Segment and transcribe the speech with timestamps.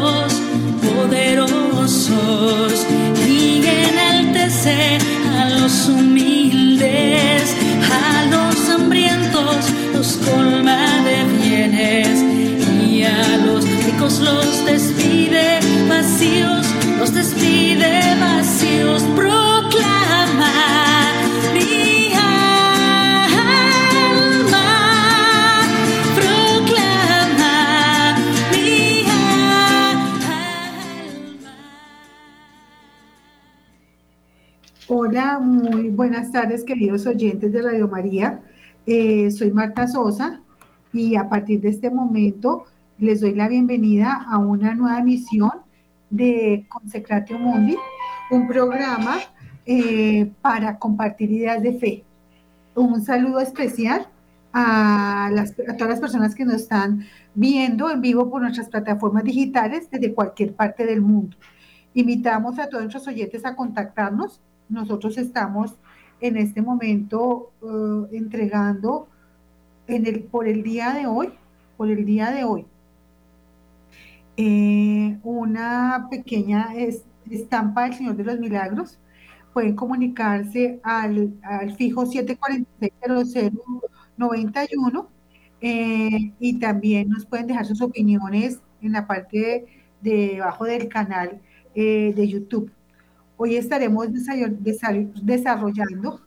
[0.00, 0.32] Los
[0.86, 2.72] poderosos.
[3.26, 4.98] Y enaltece
[5.38, 7.56] a los humildes,
[7.90, 9.56] a los hambrientos
[9.92, 12.22] los colma de bienes
[12.88, 16.66] y a los ricos los despide vacíos,
[16.98, 19.02] los despide vacíos,
[36.02, 38.40] buenas tardes, queridos oyentes de Radio María.
[38.86, 40.40] Eh, soy Marta Sosa
[40.92, 42.64] y a partir de este momento
[42.98, 45.52] les doy la bienvenida a una nueva emisión
[46.10, 47.76] de Consecratio Mundi,
[48.32, 49.18] un programa
[49.64, 52.04] eh, para compartir ideas de fe.
[52.74, 54.08] Un saludo especial
[54.52, 59.88] a, a todas las personas que nos están viendo en vivo por nuestras plataformas digitales
[59.88, 61.36] desde cualquier parte del mundo.
[61.94, 64.40] Invitamos a todos nuestros oyentes a contactarnos
[64.72, 65.74] nosotros estamos
[66.22, 69.08] en este momento eh, entregando
[69.88, 71.34] en el, por el día de hoy,
[71.76, 72.64] por el día de hoy,
[74.36, 76.68] eh, una pequeña
[77.28, 78.98] estampa del Señor de los Milagros.
[79.52, 85.06] Pueden comunicarse al, al fijo 746-0091
[85.60, 89.66] eh, y también nos pueden dejar sus opiniones en la parte
[90.00, 91.38] de, debajo del canal
[91.74, 92.70] de YouTube.
[93.44, 94.06] Hoy estaremos
[95.20, 96.20] desarrollando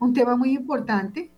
[0.00, 1.30] un tema muy importante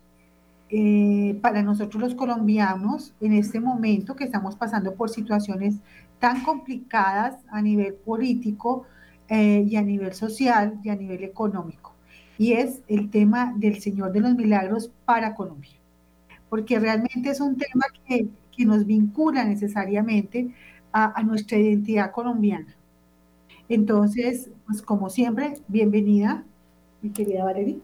[0.70, 5.74] eh, para nosotros los colombianos en este momento que estamos pasando por situaciones
[6.18, 8.86] tan complicadas a nivel político
[9.28, 11.92] eh, y a nivel social y a nivel económico.
[12.38, 15.76] Y es el tema del Señor de los Milagros para Colombia.
[16.48, 18.28] Porque realmente es un tema que,
[18.64, 20.54] nos vincula necesariamente
[20.90, 22.77] a nuestra identidad colombiana.
[23.68, 26.44] Entonces, pues como siempre, bienvenida,
[27.02, 27.80] mi querida Valerie.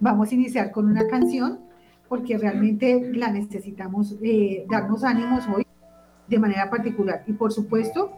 [0.00, 1.60] Vamos a iniciar con una canción
[2.08, 5.66] porque realmente la necesitamos eh, darnos ánimos hoy
[6.26, 7.22] de manera particular.
[7.26, 8.12] Y por supuesto,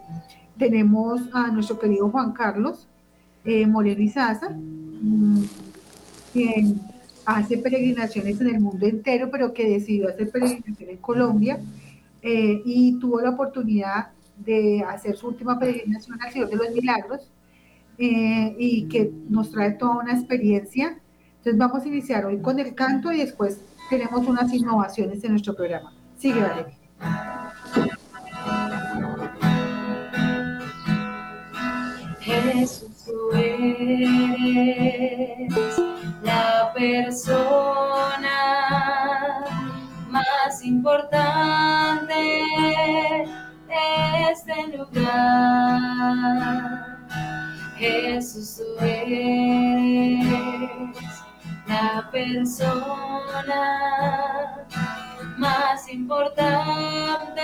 [0.57, 2.87] tenemos a nuestro querido Juan Carlos
[3.43, 5.43] eh, Moreno Izaza, mm,
[6.31, 6.81] quien
[7.25, 11.59] hace peregrinaciones en el mundo entero, pero que decidió hacer peregrinación en Colombia
[12.21, 14.07] eh, y tuvo la oportunidad
[14.37, 17.29] de hacer su última peregrinación al Señor de los Milagros
[17.97, 20.99] eh, y que nos trae toda una experiencia.
[21.37, 25.55] Entonces vamos a iniciar hoy con el canto y después tenemos unas innovaciones en nuestro
[25.55, 25.93] programa.
[26.17, 26.73] Sigue, Valeria.
[32.21, 34.73] Jesús, tú eres
[36.23, 37.83] la persona
[40.09, 42.43] más importante
[44.31, 45.83] este lugar.
[47.77, 50.25] Jesús, tú eres
[51.67, 53.61] la persona
[55.37, 57.41] más importante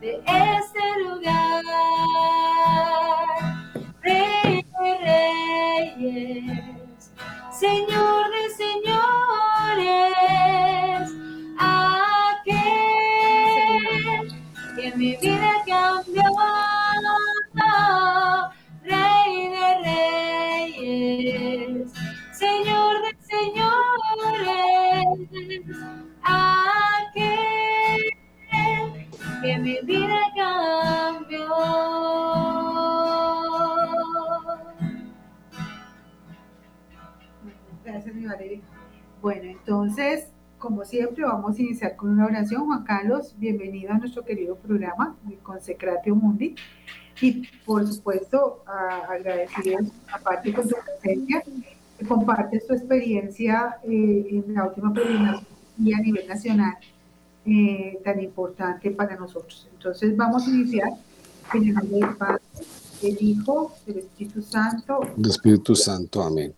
[0.00, 1.61] de este lugar.
[40.92, 42.66] Siempre, vamos a iniciar con una oración.
[42.66, 46.54] Juan Carlos, bienvenido a nuestro querido programa, el Consecratio Mundi.
[47.22, 48.62] Y, por supuesto,
[49.08, 49.78] agradecido,
[50.12, 51.42] aparte con tu presencia,
[51.98, 55.46] que compartes tu experiencia eh, en la última peregrinación
[55.82, 56.74] y a nivel nacional
[57.46, 59.66] eh, tan importante para nosotros.
[59.72, 60.90] Entonces, vamos a iniciar
[61.54, 62.42] en el nombre del Padre,
[63.00, 65.00] del Hijo, del Espíritu Santo.
[65.16, 66.52] Del Espíritu Santo, amén.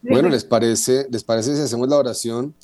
[0.00, 2.54] Bueno, ¿les parece, ¿les parece si hacemos la oración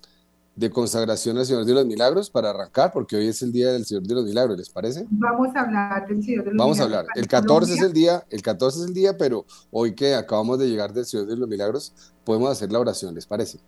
[0.54, 2.92] de consagración al Señor de los Milagros para arrancar?
[2.92, 5.06] Porque hoy es el día del Señor de los Milagros, ¿les parece?
[5.10, 6.78] Vamos a hablar del Señor de los Vamos Milagros.
[6.78, 7.06] Vamos a hablar.
[7.14, 10.68] El 14 es el día, el 14 es el día, pero hoy que acabamos de
[10.68, 11.94] llegar del Señor de los Milagros,
[12.24, 13.58] podemos hacer la oración, ¿les parece?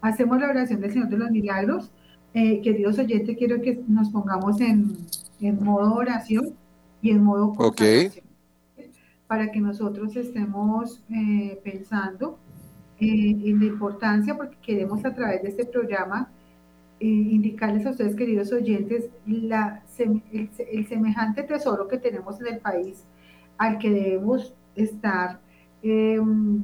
[0.00, 1.90] Hacemos la oración del Señor de los Milagros.
[2.34, 4.96] Eh, queridos oyentes, quiero que nos pongamos en,
[5.40, 6.54] en modo oración
[7.02, 8.24] y en modo consagración.
[9.26, 12.38] Para que nosotros estemos eh, pensando
[13.00, 16.28] en la importancia, porque queremos a través de este programa
[17.00, 23.04] eh, indicarles a ustedes, queridos oyentes, la, el, semejante tesoro que tenemos en el país
[23.56, 25.38] al que debemos estar
[25.82, 26.62] em,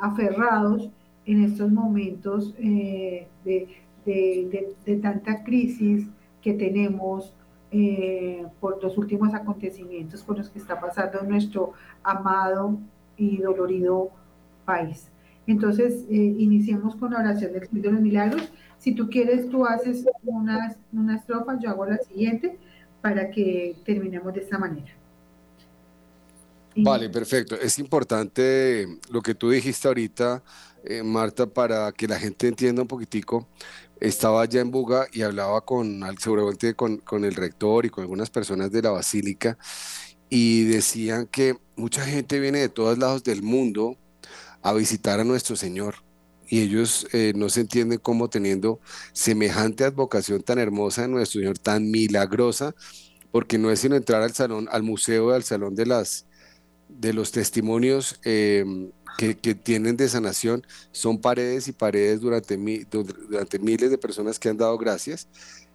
[0.00, 0.90] aferrados
[1.26, 3.68] en estos momentos eh, de,
[4.04, 6.06] de, tanta crisis
[6.40, 7.32] que tenemos
[8.60, 11.72] por los últimos acontecimientos por los que está pasando nuestro
[12.04, 12.78] amado
[13.16, 14.10] y dolorido
[14.64, 15.10] país.
[15.46, 18.42] Entonces, eh, iniciemos con la oración del de los Milagros.
[18.78, 22.58] Si tú quieres, tú haces una, una estrofa, yo hago la siguiente
[23.00, 24.92] para que terminemos de esta manera.
[26.76, 27.54] Vale, perfecto.
[27.54, 30.42] Es importante lo que tú dijiste ahorita,
[30.84, 33.46] eh, Marta, para que la gente entienda un poquitico.
[34.00, 38.28] Estaba allá en Buga y hablaba con, seguramente con, con el rector y con algunas
[38.28, 39.56] personas de la basílica
[40.28, 43.96] y decían que mucha gente viene de todos lados del mundo
[44.64, 45.96] a visitar a nuestro Señor.
[46.48, 48.80] Y ellos eh, no se entienden cómo teniendo
[49.12, 52.74] semejante advocación tan hermosa de nuestro Señor, tan milagrosa,
[53.30, 56.26] porque no es sino entrar al salón, al museo, al salón de las
[56.88, 62.56] de los testimonios em, que, tienen de sanación, son paredes y paredes durante,
[62.90, 65.28] durante miles de personas que han dado gracias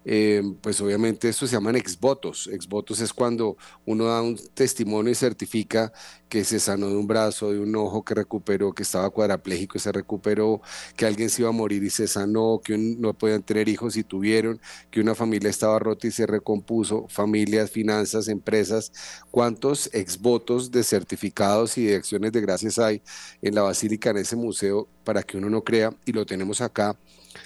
[0.05, 2.47] eh, pues obviamente esto se llaman exvotos.
[2.47, 5.91] Exvotos es cuando uno da un testimonio y certifica
[6.29, 9.81] que se sanó de un brazo, de un ojo que recuperó, que estaba cuadrapléjico y
[9.81, 10.61] se recuperó,
[10.95, 14.03] que alguien se iba a morir y se sanó, que no podían tener hijos y
[14.03, 14.61] tuvieron,
[14.91, 18.91] que una familia estaba rota y se recompuso, familias, finanzas, empresas.
[19.31, 23.01] ¿Cuántos exvotos de certificados y de acciones de gracias hay
[23.41, 25.93] en la Basílica, en ese museo, para que uno no crea?
[26.05, 26.97] Y lo tenemos acá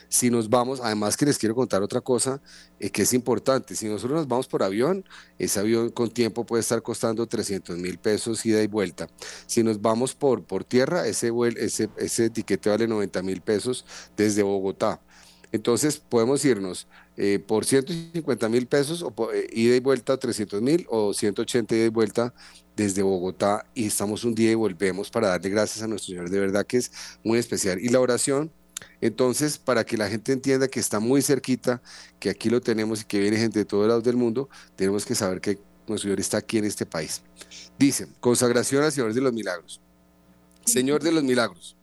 [0.07, 2.41] si nos vamos, además que les quiero contar otra cosa
[2.79, 5.05] eh, que es importante, si nosotros nos vamos por avión,
[5.37, 9.07] ese avión con tiempo puede estar costando 300 mil pesos ida y vuelta.
[9.45, 13.85] Si nos vamos por, por tierra, ese, ese, ese etiquete vale 90 mil pesos
[14.15, 15.01] desde Bogotá.
[15.53, 20.87] Entonces podemos irnos eh, por 150 mil pesos o eh, ida y vuelta 300 mil
[20.89, 22.33] o 180 ida y vuelta
[22.75, 26.31] desde Bogotá y estamos un día y volvemos para darle gracias a nuestro Señor.
[26.31, 26.91] De verdad que es
[27.23, 27.79] muy especial.
[27.79, 28.51] Y la oración
[29.01, 31.81] entonces, para que la gente entienda que está muy cerquita,
[32.19, 35.15] que aquí lo tenemos y que viene gente de todos lados del mundo, tenemos que
[35.15, 37.21] saber que nuestro Señor está aquí en este país.
[37.77, 39.81] Dice, consagración al Señor de los Milagros.
[40.65, 41.75] Señor de los Milagros,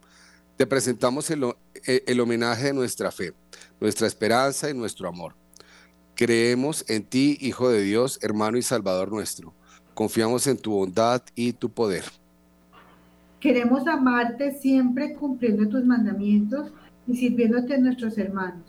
[0.56, 1.44] te presentamos el,
[1.86, 3.34] eh, el homenaje de nuestra fe,
[3.80, 5.34] nuestra esperanza y nuestro amor.
[6.14, 9.54] Creemos en ti, Hijo de Dios, hermano y Salvador nuestro.
[9.94, 12.04] Confiamos en tu bondad y tu poder.
[13.40, 16.72] Queremos amarte siempre cumpliendo tus mandamientos
[17.06, 18.66] y sirviéndote a nuestros hermanos.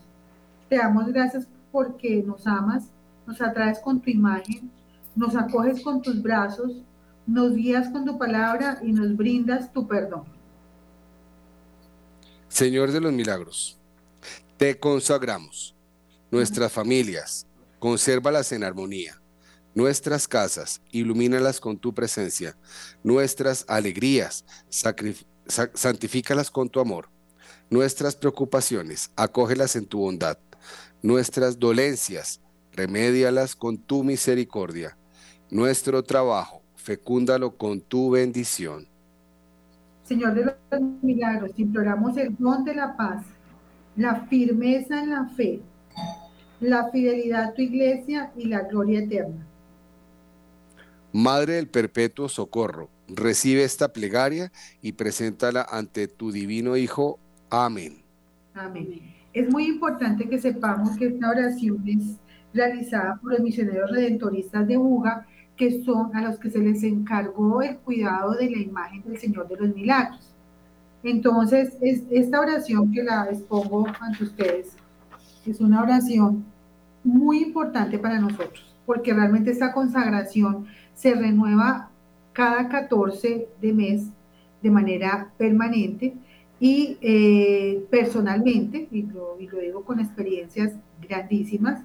[0.69, 2.85] Te damos gracias porque nos amas,
[3.27, 4.71] nos atraes con tu imagen,
[5.15, 6.81] nos acoges con tus brazos,
[7.27, 10.23] nos guías con tu palabra y nos brindas tu perdón.
[12.47, 13.77] Señor de los milagros,
[14.57, 15.75] te consagramos
[16.29, 17.47] nuestras familias,
[17.79, 19.21] consérvalas en armonía
[19.73, 22.57] nuestras casas, ilumínalas con tu presencia,
[23.03, 24.45] nuestras alegrías,
[25.73, 27.09] santifícalas con tu amor,
[27.71, 30.37] nuestras preocupaciones, acógelas en tu bondad,
[31.01, 32.41] nuestras dolencias,
[32.73, 34.97] remédialas con tu misericordia,
[35.49, 38.87] nuestro trabajo, fecúndalo con tu bendición.
[40.03, 43.23] Señor de los milagros, imploramos el don de la paz,
[43.95, 45.61] la firmeza en la fe,
[46.59, 49.47] la fidelidad a tu iglesia y la gloria eterna.
[51.13, 54.51] Madre del Perpetuo Socorro, recibe esta plegaria
[54.81, 57.17] y preséntala ante tu divino Hijo.
[57.51, 57.97] Amén.
[58.53, 59.13] Amén.
[59.33, 62.17] Es muy importante que sepamos que esta oración es
[62.53, 65.27] realizada por los misioneros redentoristas de Buga,
[65.57, 69.49] que son a los que se les encargó el cuidado de la imagen del Señor
[69.49, 70.33] de los Milagros.
[71.03, 74.77] Entonces, es, esta oración que la expongo ante ustedes
[75.45, 76.45] es una oración
[77.03, 81.89] muy importante para nosotros, porque realmente esta consagración se renueva
[82.31, 84.07] cada 14 de mes
[84.61, 86.13] de manera permanente
[86.61, 91.81] y eh, personalmente, y lo, digo con experiencias grandísimas,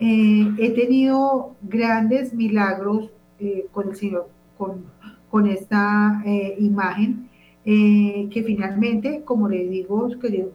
[0.00, 4.86] eh, he tenido grandes milagros eh, con el Señor, con,
[5.30, 6.20] con esta
[6.58, 7.28] imagen,
[7.64, 10.08] que finalmente, como les digo,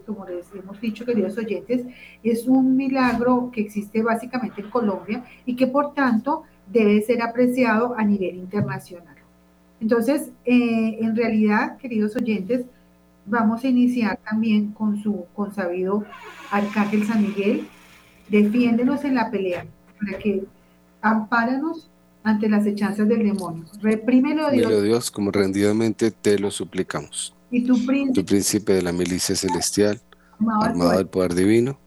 [0.05, 1.85] como les hemos dicho, queridos oyentes,
[2.23, 6.41] es un milagro que existe básicamente en Colombia y que por tanto
[6.71, 9.15] debe ser apreciado a nivel internacional.
[9.79, 12.65] Entonces, en realidad, queridos oyentes,
[13.25, 16.05] vamos a iniciar también con su consabido
[16.51, 17.67] Arcángel San Miguel.
[18.29, 19.65] Defiéndenos en la pelea,
[19.99, 20.43] para que
[21.01, 21.89] ampáranos
[22.23, 23.65] ante las hechanzas del demonio.
[23.81, 24.83] Reprímelo, Dios.
[24.83, 27.35] Dios, como rendidamente te lo suplicamos.
[27.51, 30.01] Y tu príncipe, tu príncipe de la milicia celestial,
[30.61, 31.77] armado del poder divino,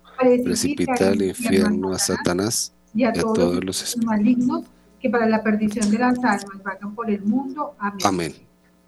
[0.45, 4.65] precipita al infierno a Satanás y a, todos, los espíritus malignos
[5.01, 7.75] que para la perdición de las almas vagan por el mundo.
[7.79, 8.01] Amén.
[8.05, 8.46] Amén.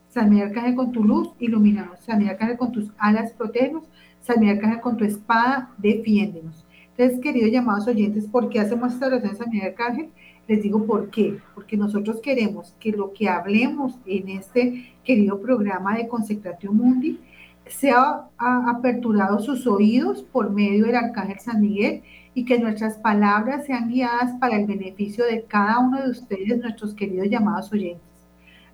[0.09, 2.00] San Miguel Arcángel con tu luz, ilumínanos.
[2.00, 3.85] San Miguel Arcángel con tus alas, protégenos.
[4.21, 6.65] San Miguel Arcángel con tu espada, defiéndenos.
[6.97, 10.09] Entonces, queridos llamados oyentes, ¿por qué hacemos esta oración San Miguel Arcángel?
[10.49, 11.38] Les digo por qué.
[11.55, 17.21] Porque nosotros queremos que lo que hablemos en este querido programa de Consecratio Mundi
[17.67, 22.03] sea aperturado sus oídos por medio del Arcángel San Miguel
[22.35, 26.95] y que nuestras palabras sean guiadas para el beneficio de cada uno de ustedes, nuestros
[26.95, 28.08] queridos llamados oyentes.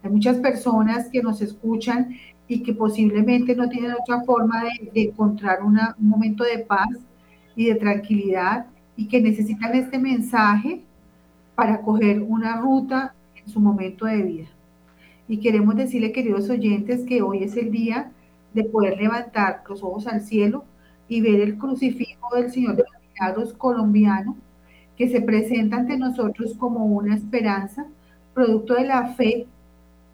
[0.05, 2.15] Hay muchas personas que nos escuchan
[2.47, 6.91] y que posiblemente no tienen otra forma de, encontrar un momento de paz
[7.57, 10.83] y de tranquilidad y que necesitan este mensaje
[11.55, 14.49] para coger una ruta en su momento de vida.
[15.27, 18.13] Y queremos decirle, queridos oyentes, que hoy es el día
[18.53, 20.67] de poder levantar los ojos al cielo
[21.09, 24.37] y ver el crucifijo del Señor de los Milagros colombiano
[24.99, 27.87] que se presenta ante nosotros como una esperanza,
[28.35, 29.47] producto de la fe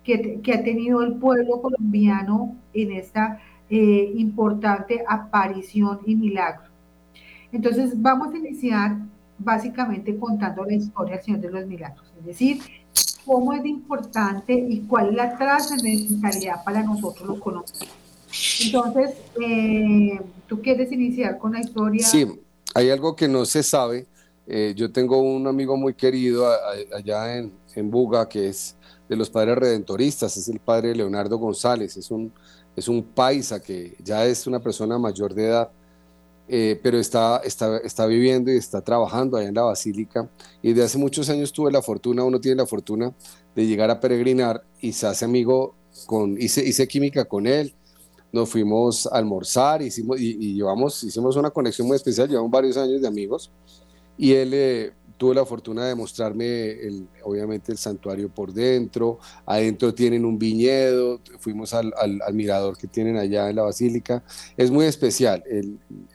[0.04, 6.70] que, ha tenido el pueblo colombiano en esta eh, importante aparición y milagro.
[7.52, 8.96] Entonces vamos a iniciar
[9.38, 12.60] básicamente contando la historia del Señor de los Milagros, es decir,
[13.24, 17.88] cómo es importante y cuál es la trascendentalidad para nosotros los colombianos.
[18.64, 22.06] Entonces, eh, ¿tú quieres iniciar con la historia?
[22.06, 22.26] Sí,
[22.74, 24.06] hay algo que no se sabe.
[24.46, 26.46] Eh, yo tengo un amigo muy querido
[26.94, 28.76] allá en, en Buga que es
[29.10, 32.32] de los padres redentoristas, es el padre Leonardo González, es un,
[32.76, 35.70] es un paisa que ya es una persona mayor de edad,
[36.46, 40.30] eh, pero está, está, está viviendo y está trabajando allá en la basílica.
[40.62, 43.12] Y de hace muchos años tuve la fortuna, uno tiene la fortuna
[43.56, 45.74] de llegar a peregrinar y se hace amigo
[46.06, 47.74] con, hice, hice química con él,
[48.32, 53.02] nos fuimos a almorzar hicimos, y, llevamos, hicimos una conexión muy especial, llevamos varios años
[53.02, 53.50] de amigos.
[54.16, 59.18] Y él, eh, tuve la fortuna de mostrarme, el, obviamente, el santuario por dentro.
[59.44, 61.92] Adentro tienen un viñedo, fuimos al,
[62.32, 64.24] mirador que tienen allá en la basílica.
[64.56, 65.44] Es muy especial.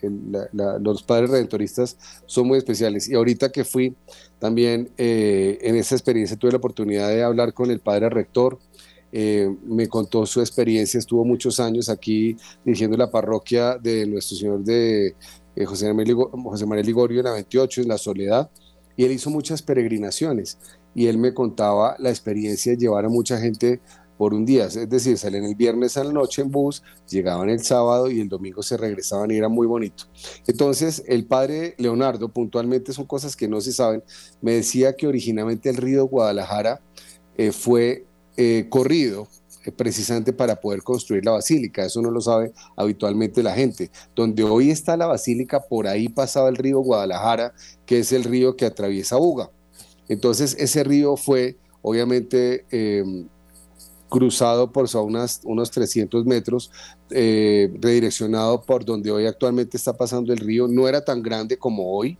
[0.02, 3.08] los padres redentoristas son muy especiales.
[3.08, 3.96] Y ahorita que fui,
[4.40, 8.58] también eh, en esa experiencia tuve la oportunidad de hablar con el padre rector.
[9.12, 14.64] Eh, me contó su experiencia, estuvo muchos años aquí dirigiendo la parroquia de Nuestro Señor
[14.64, 15.14] de
[15.56, 18.50] eh, José, María Ligorio en la 28, en la Soledad
[18.96, 20.58] y él hizo muchas peregrinaciones
[20.94, 23.82] y él me contaba la experiencia de llevar a mucha gente
[24.18, 27.60] por un día, es decir, salían el viernes a la noche en bus, llegaban el
[27.60, 30.06] sábado y el domingo se regresaban y era muy bonito.
[30.48, 34.04] Entonces, el padre Leonardo, puntualmente son cosas que no se saben,
[34.42, 36.80] me decía que originalmente el río Guadalajara
[37.38, 38.06] eh, fue
[38.38, 39.28] eh, corrido
[39.72, 41.86] precisamente para poder construir la basílica.
[41.86, 43.92] Eso no lo sabe habitualmente la gente.
[44.16, 47.54] Donde hoy está la basílica, por ahí pasaba el río Guadalajara,
[47.86, 49.50] que es el río que atraviesa Buga.
[50.08, 53.28] Entonces ese río fue obviamente em,
[54.10, 56.72] cruzado por unas, unos 300 metros,
[57.10, 60.68] eh, redireccionado por donde hoy actualmente está pasando el río.
[60.68, 62.18] No era tan grande como hoy.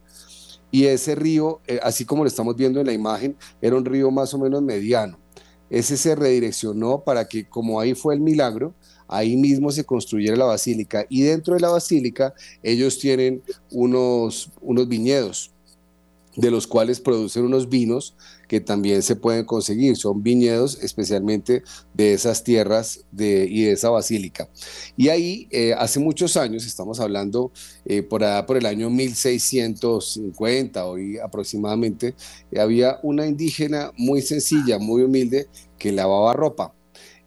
[0.72, 4.12] Y ese río, eh, así como lo estamos viendo en la imagen, era un río
[4.12, 5.25] más o menos mediano
[5.70, 8.74] ese se redireccionó para que, como ahí fue el milagro,
[9.08, 11.06] ahí mismo se construyera la basílica.
[11.10, 13.42] Y dentro de la basílica ellos tienen
[13.72, 15.52] unos, unos viñedos.
[16.36, 18.14] de los cuales producen unos vinos
[18.56, 19.98] que también se pueden conseguir.
[19.98, 21.62] Son viñedos especialmente
[21.94, 24.48] de esas tierras de, y de esa basílica.
[24.96, 27.52] Y ahí, eh, hace muchos años, estamos hablando
[27.84, 32.16] eh, por, por el año 1650, hoy aproximadamente,
[32.58, 36.74] había una indígena muy sencilla, muy humilde, que lavaba ropa.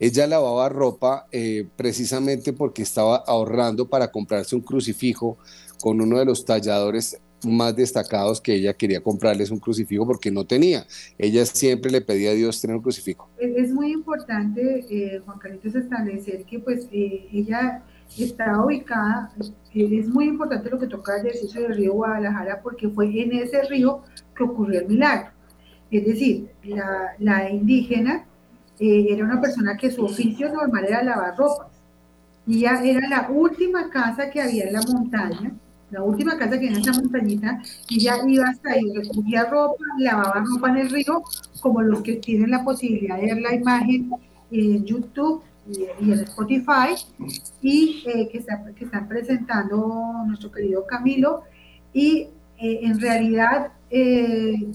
[0.00, 5.36] Ella lavaba ropa eh, precisamente porque estaba ahorrando para comprarse un crucifijo
[5.78, 10.44] con uno de los talladores más destacados que ella quería comprarles un crucifijo porque no
[10.44, 10.86] tenía.
[11.16, 13.28] Ella siempre le pedía a Dios tener un crucifijo.
[13.38, 17.82] Es muy importante, eh, Juan Carlitos, establecer que pues eh, ella
[18.16, 19.32] está ubicada,
[19.74, 23.32] eh, es muy importante lo que toca decir sobre el río Guadalajara porque fue en
[23.32, 24.02] ese río
[24.34, 25.30] que ocurrió el milagro.
[25.90, 28.26] Es decir, la, la indígena
[28.78, 31.70] era una persona que su oficio normal era lavar ropa.
[32.46, 35.52] Y ya era la última casa que había en la montaña
[35.90, 40.70] la última casa que en esa montañita, ya iba hasta ahí, recogía ropa, lavaba ropa
[40.70, 41.22] en el río,
[41.60, 44.10] como los que tienen la posibilidad de ver la imagen
[44.50, 46.94] en YouTube y, en Spotify,
[47.62, 51.42] y eh, que, que están presentando nuestro querido Camilo,
[51.92, 52.28] y
[52.58, 54.70] eh, en realidad eh,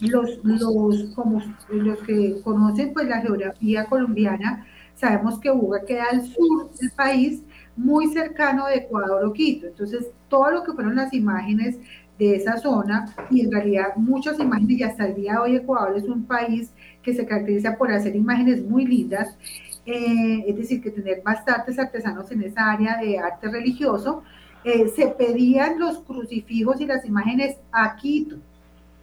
[0.00, 6.26] los, los, como los que conocen pues la geografía colombiana, sabemos que Buga queda al
[6.26, 7.42] sur del país,
[7.76, 9.66] muy cercano de Ecuador o Quito.
[9.66, 11.78] Entonces, todo lo que fueron las imágenes
[12.18, 15.96] de esa zona, y en realidad muchas imágenes, y hasta el día de hoy Ecuador
[15.96, 16.70] es un país
[17.02, 19.36] que se caracteriza por hacer imágenes muy lindas,
[19.84, 24.22] eh, es decir, que tener bastantes artesanos en esa área de arte religioso,
[24.64, 28.36] eh, se pedían los crucifijos y las imágenes a Quito,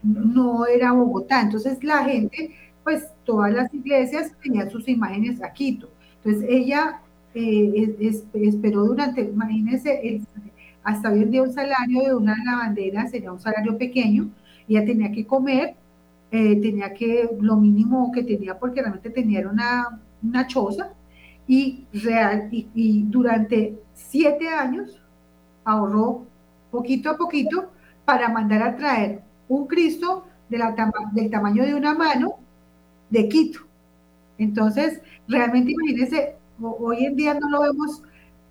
[0.01, 1.41] no era Bogotá.
[1.41, 5.89] Entonces la gente, pues todas las iglesias tenían sus imágenes a Quito.
[6.23, 7.01] Entonces ella
[7.33, 7.97] eh,
[8.33, 10.21] esperó durante, imagínense,
[10.83, 14.29] hasta hoy en día un salario de una lavandera sería un salario pequeño,
[14.67, 15.75] ella tenía que comer,
[16.31, 20.93] eh, tenía que, lo mínimo que tenía, porque realmente tenía una, una choza,
[21.47, 25.01] y, real, y, durante siete años
[25.65, 26.25] ahorró
[26.71, 27.71] poquito a poquito
[28.05, 30.73] para mandar a traer un Cristo de la
[31.11, 32.35] del tamaño de una mano
[33.09, 33.59] de Quito.
[34.37, 38.01] Entonces, realmente imagínense hoy en día no lo vemos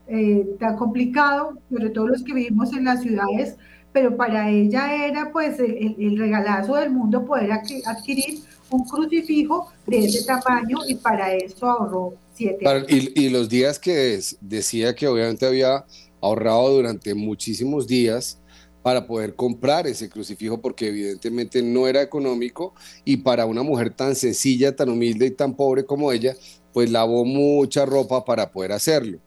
[0.08, 3.56] eh, tan complicado, sobre todo los que vivimos en las ciudades,
[3.92, 10.24] pero para ella era pues el, regalazo del mundo poder adquirir un crucifijo de ese
[10.24, 12.86] tamaño y para eso ahorró siete años.
[12.88, 15.84] Y, y, los días que decía que obviamente había
[16.20, 18.40] ahorrado durante muchísimos días
[18.82, 24.14] para poder comprar ese crucifijo porque evidentemente no era económico y para una mujer tan
[24.14, 26.34] sencilla, tan humilde y tan pobre como ella,
[26.72, 29.18] pues lavó mucha ropa para poder hacerlo.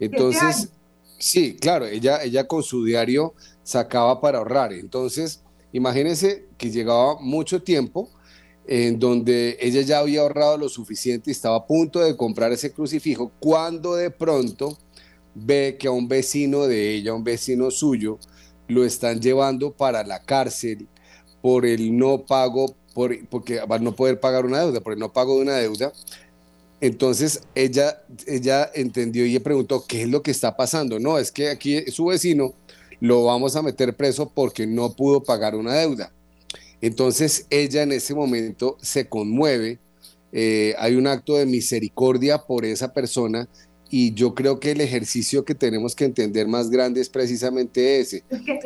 [0.00, 0.70] Entonces,
[1.18, 4.72] sí, claro, ella, ella con su diario sacaba para ahorrar.
[4.72, 8.08] Entonces, imagínense que llegaba mucho tiempo
[8.66, 12.70] en donde ella ya había ahorrado lo suficiente y estaba a punto de comprar ese
[12.70, 14.76] crucifijo, cuando de pronto
[15.34, 18.18] ve que a un vecino de ella, un vecino suyo,
[18.68, 20.86] lo están llevando para la cárcel
[21.40, 24.98] por el no pago, por, porque va a no poder pagar una deuda, por el
[24.98, 25.92] no pago de una deuda.
[26.80, 30.98] Entonces ella, ella entendió y le preguntó, ¿qué es lo que está pasando?
[31.00, 32.54] No, es que aquí su vecino
[33.00, 36.12] lo vamos a meter preso porque no pudo pagar una deuda.
[36.80, 39.78] Entonces ella en ese momento se conmueve,
[40.32, 43.48] eh, hay un acto de misericordia por esa persona
[43.90, 48.22] y yo creo que el ejercicio que tenemos que entender más grande es precisamente ese.
[48.28, 48.60] Es que,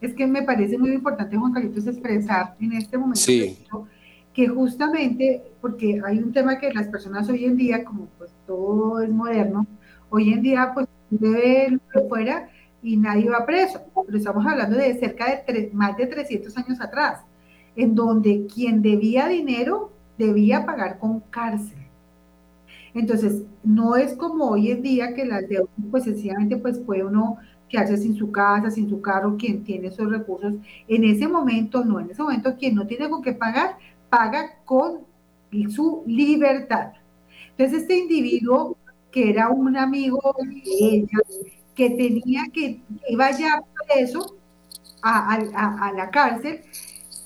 [0.00, 3.56] es que, me parece muy importante, Juan Carlitos, expresar en este momento que
[4.46, 9.10] justamente, porque hay un tema que las personas hoy en día, como pues todo es
[9.10, 9.66] moderno,
[10.10, 12.48] hoy en día pues debe fuera
[12.82, 17.20] y nadie va preso, pero estamos hablando de cerca de más de 300 años atrás,
[17.74, 21.78] en donde quien debía dinero debía pagar con cárcel.
[22.94, 27.36] Entonces, no es como hoy en día que las deudas, pues sencillamente, pues puede uno
[27.68, 30.54] quedarse sin su casa, sin su carro, quien tiene esos recursos.
[30.88, 33.76] En ese momento, no, en ese momento, quien no tiene con qué pagar,
[34.08, 35.06] paga con
[35.74, 36.92] su libertad.
[37.50, 38.76] Entonces, este individuo,
[39.10, 41.18] que era un amigo de ella,
[41.74, 44.36] que tenía que, iba ya preso
[45.02, 46.60] a, a, la cárcel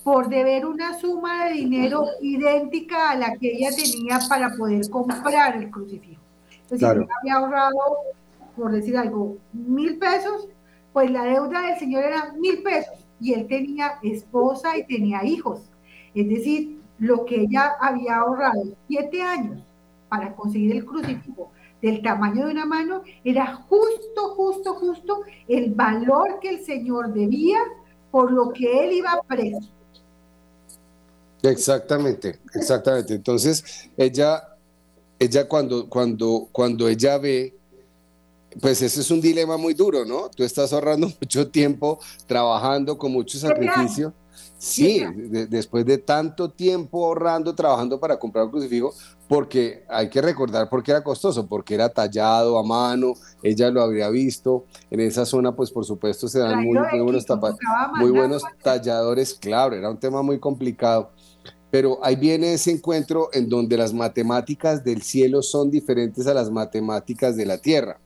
[0.05, 5.57] por deber una suma de dinero idéntica a la que ella tenía para poder comprar
[5.57, 6.21] el crucifijo.
[6.63, 6.85] Entonces, si
[7.21, 7.79] había ahorrado,
[8.57, 10.49] por decir algo, mil pesos,
[10.93, 15.72] pues la deuda del señor era mil pesos y él tenía esposa y tenía hijos.
[16.15, 19.63] Es decir, lo que ella había ahorrado siete años
[20.09, 26.39] para conseguir el crucifijo del tamaño de una mano era justo, justo, justo el valor
[26.41, 27.59] que el Señor debía
[28.11, 29.69] por lo que él iba preso.
[31.43, 33.15] Exactamente, exactamente.
[33.15, 34.57] Entonces, ella,
[35.19, 37.57] ella cuando, cuando, cuando ella ve,
[38.61, 40.29] pues ese es un dilema muy duro, ¿no?
[40.29, 44.13] Tú estás ahorrando mucho tiempo trabajando con mucho sacrificio.
[44.63, 45.03] Sí,
[45.49, 48.95] después de tanto tiempo ahorrando, trabajando para comprar un crucifijo,
[49.27, 53.83] porque hay que recordar por qué era costoso, porque era tallado a mano, ella lo
[53.83, 57.27] habría visto, en esa zona pues por supuesto se dan muy, buenos,
[57.99, 61.11] muy buenos talladores, claro, era un tema muy complicado.
[61.73, 66.53] Pero ahí viene ese encuentro en donde las matemáticas del cielo son diferentes a las
[66.53, 67.99] matemáticas de la tierra.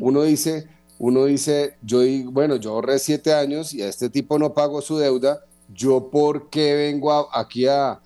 [0.00, 0.68] Uno dice,
[1.00, 1.98] uno dice, yo
[2.30, 5.40] bueno, yo ahorré siete años y a este tipo no pago su deuda,
[5.74, 8.00] yo por qué vengo aquí a,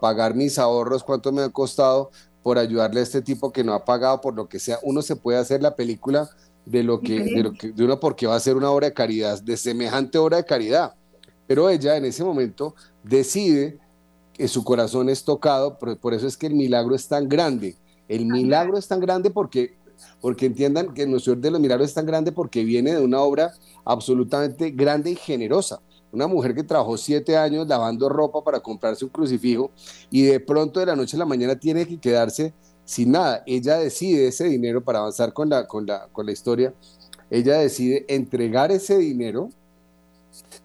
[0.00, 2.10] pagar mis ahorros, cuánto me ha costado
[2.42, 4.78] por ayudarle a este tipo que no ha pagado por lo que sea.
[4.82, 6.28] Uno se puede hacer la película
[6.66, 8.94] de lo que, de lo que, de uno porque va a hacer una obra de
[8.94, 10.94] caridad, de semejante obra de caridad.
[11.46, 13.78] Pero ella en ese momento decide
[14.46, 17.76] su corazón es tocado, por, por, eso es que el milagro es tan grande.
[18.06, 19.76] El milagro es tan grande porque,
[20.20, 23.20] porque entiendan que nuestro Señor de los Milagros es tan grande porque viene de una
[23.20, 23.52] obra
[23.84, 25.80] absolutamente grande y generosa.
[26.10, 29.70] Una mujer que trabajó siete años lavando ropa para comprarse un crucifijo
[30.10, 33.42] y de pronto de la noche a la mañana tiene que quedarse sin nada.
[33.46, 36.72] Ella decide ese dinero para avanzar con la, con la, con la historia.
[37.30, 39.50] Ella decide entregar ese dinero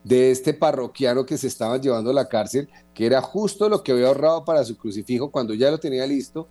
[0.04, 3.92] de este parroquiano que se estaba llevando a la cárcel, que era justo lo que
[3.92, 6.48] había ahorrado para su crucifijo cuando ya lo tenía listo,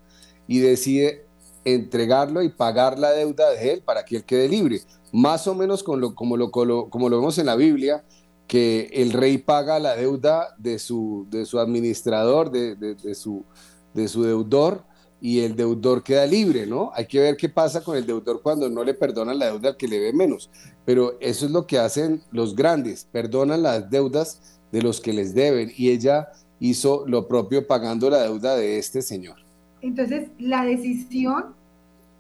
[0.47, 1.25] y decide
[1.65, 4.81] entregarlo y pagar la deuda de él para que él quede libre.
[5.13, 8.05] Más o menos lo, como, lo, como lo vemos en la Biblia,
[8.53, 13.47] que el rey paga la deuda de su, de su administrador, de, su,
[13.95, 14.85] de su deudor,
[15.23, 16.91] y el deudor queda libre, ¿no?
[16.95, 19.77] Hay que ver qué pasa con el deudor cuando no le perdonan la deuda al
[19.79, 20.51] que le ve menos.
[20.85, 25.35] Pero eso es lo que hacen los grandes, perdonan las deudas de los que les
[25.35, 26.29] deben y ella
[26.61, 29.37] hizo lo propio pagando la deuda de este señor.
[29.81, 31.55] Entonces, la decisión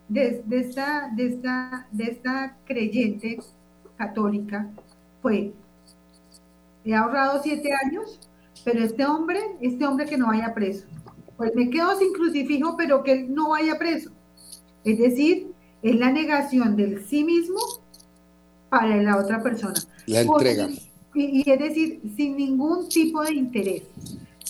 [0.08, 3.38] de, esta, de, esta, de esta creyente
[3.98, 4.70] católica
[5.20, 5.52] fue,
[6.84, 8.20] he ahorrado siete años,
[8.64, 10.86] pero este hombre, este hombre que no vaya preso
[11.42, 14.10] pues me quedo sin crucifijo, pero que él no vaya preso.
[14.84, 15.48] Es decir,
[15.82, 17.58] es la negación del sí mismo
[18.68, 19.74] para la otra persona.
[20.06, 20.68] La entrega.
[21.14, 23.82] Y, es decir, sin ningún tipo de interés,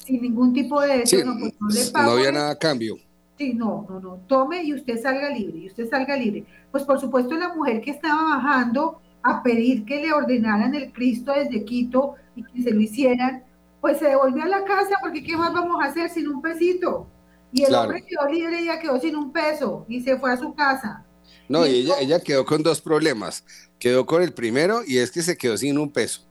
[0.05, 0.99] sin ningún tipo de...
[1.25, 2.97] no, pues no, le pago, no había nada a cambio.
[3.37, 4.17] Sí, no, no, no.
[4.29, 6.45] Tome y usted salga libre, y usted salga libre.
[6.71, 11.33] Pues por supuesto la mujer que estaba bajando a pedir que le ordenaran el Cristo
[11.33, 13.45] desde Quito y que se lo hicieran,
[13.81, 17.07] pues se devolvió a la casa porque ¿qué más vamos a hacer sin un pesito?
[17.53, 20.37] Y el hombre quedó libre y ella quedó sin un peso y se fue a
[20.37, 21.05] su casa.
[21.49, 23.45] No, y, ella, ella quedó con dos problemas.
[23.79, 26.23] Quedó con el primero y es que se quedó sin un peso.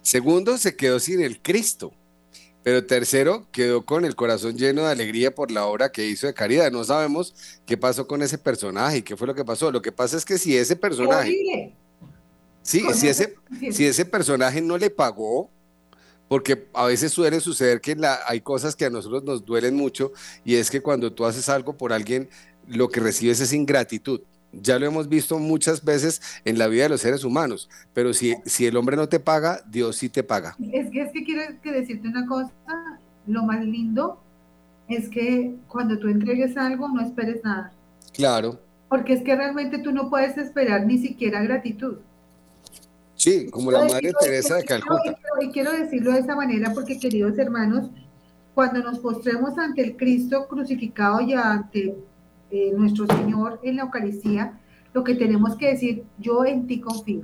[0.00, 1.92] Segundo, se quedó sin el Cristo.
[2.62, 6.32] Pero tercero, quedó con el corazón lleno de alegría por la obra que hizo de
[6.32, 6.72] caridad.
[6.72, 7.34] No sabemos
[7.66, 9.70] qué pasó con ese personaje y qué fue lo que pasó.
[9.70, 11.74] Lo que pasa es que si ese personaje...
[12.64, 13.34] Sí, si ese,
[13.70, 15.50] si ese personaje no le pagó,
[16.28, 17.96] porque a veces suele suceder que
[18.26, 20.12] hay cosas que a nosotros nos duelen mucho
[20.44, 22.28] y es que cuando tú haces algo por alguien,
[22.66, 24.22] lo que recibes es ingratitud.
[24.50, 28.36] Ya lo hemos visto muchas veces en la vida de los seres humanos, pero si,
[28.46, 30.56] si el hombre no te paga, Dios sí te paga.
[30.72, 32.52] Es que, es que quiero que decirte una cosa,
[33.26, 34.20] lo más lindo
[34.88, 37.72] es que cuando tú entregues algo no esperes nada.
[38.14, 38.58] Claro.
[38.88, 41.96] Porque es que realmente tú no puedes esperar ni siquiera gratitud.
[43.24, 45.16] Sí, como la Madre Teresa de Calcuta.
[45.40, 47.88] Y quiero decirlo de esa manera porque, queridos hermanos,
[48.54, 51.96] cuando nos postremos ante el Cristo crucificado y ante
[52.50, 54.60] eh, nuestro Señor en la Eucaristía,
[54.92, 57.22] lo que tenemos que decir, yo en ti confío,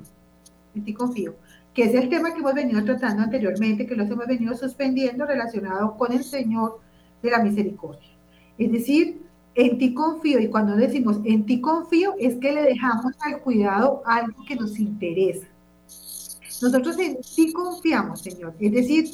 [0.75, 1.35] en ti confío,
[1.75, 5.99] que es el tema que hemos venido tratando anteriormente, que los hemos venido suspendiendo relacionado
[5.99, 6.81] con el Señor
[7.23, 8.09] de la misericordia.
[8.57, 9.21] Es decir,
[9.55, 14.01] en ti confío, y cuando decimos en ti confío, es que le dejamos al cuidado
[14.07, 15.50] algo que nos interesa.
[16.61, 18.55] Nosotros sí confiamos, Señor.
[18.61, 19.09] Es decir,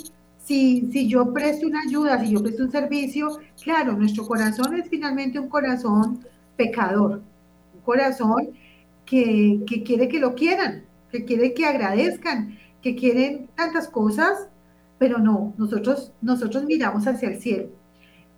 [0.46, 4.88] si, si yo presto una ayuda, si yo presto un servicio, claro, nuestro corazón es
[4.88, 6.24] finalmente un corazón
[6.56, 7.20] pecador,
[7.74, 8.50] un corazón
[9.04, 14.48] que, quiere que lo quieran, que quiere que agradezcan, que quieren tantas cosas,
[14.98, 17.68] pero no, nosotros, nosotros miramos hacia el cielo.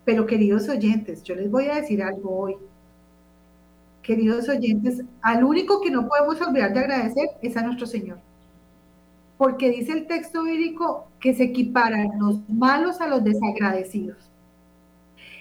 [0.06, 2.56] Pero queridos oyentes, yo les voy a decir algo hoy.
[4.02, 8.18] Queridos oyentes, al único que no podemos olvidar de agradecer es a nuestro Señor
[9.38, 14.18] porque dice el texto bíblico que se equiparan los malos a los desagradecidos.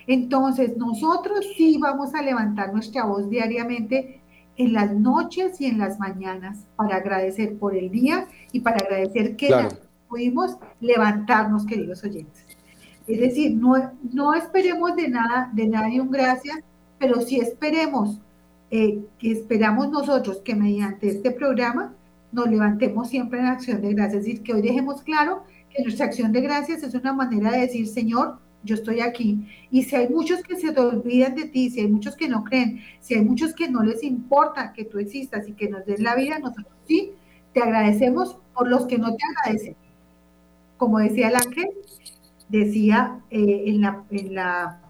[0.06, 4.22] Entonces, nosotros sí vamos a levantar nuestra voz diariamente
[4.56, 9.36] en las noches y en las mañanas para agradecer por el día y para agradecer
[9.36, 9.70] que la
[10.08, 12.46] pudimos levantarnos, queridos oyentes.
[13.08, 13.74] Es decir, no,
[14.14, 16.60] no esperemos de nada, de nadie un gracias,
[17.00, 18.20] pero sí esperemos,
[18.70, 21.94] eh, que esperamos nosotros que mediante este programa
[22.38, 24.20] nos levantemos siempre en acción de gracias.
[24.20, 27.62] Es decir, que hoy dejemos claro que nuestra acción de gracias es una manera de
[27.62, 29.48] decir, Señor, yo estoy aquí.
[29.72, 32.44] Y si hay muchos que se te olvidan de ti, si hay muchos que no
[32.44, 36.04] creen, si hay muchos que no les importa que tú existas y que nos den
[36.04, 37.12] la vida, nosotros sí
[37.54, 39.76] te agradecemos por los que no te agradecen.
[40.78, 41.70] Como decía el ángel,
[42.50, 44.82] decía eh, en la, en la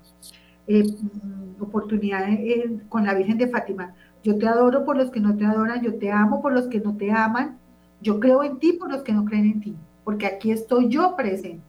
[0.68, 3.96] eh, mm, oportunidad eh, con la Virgen de Fátima,
[4.28, 6.82] yo te adoro por los que no te adoran, yo te amo por los que
[6.82, 7.58] no te aman,
[8.02, 11.16] yo creo en ti por los que no creen en ti, porque aquí estoy yo
[11.16, 11.64] presente.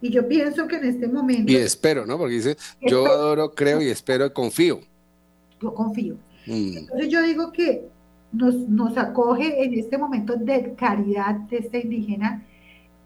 [0.00, 1.52] Y yo pienso que en este momento...
[1.52, 2.16] Y espero, ¿no?
[2.16, 4.80] Porque dice, yo adoro, creo y espero y confío.
[5.60, 6.16] Yo confío.
[6.46, 6.78] Mm.
[6.78, 7.86] Entonces yo digo que
[8.32, 12.42] nos, nos acoge en este momento de caridad de esta indígena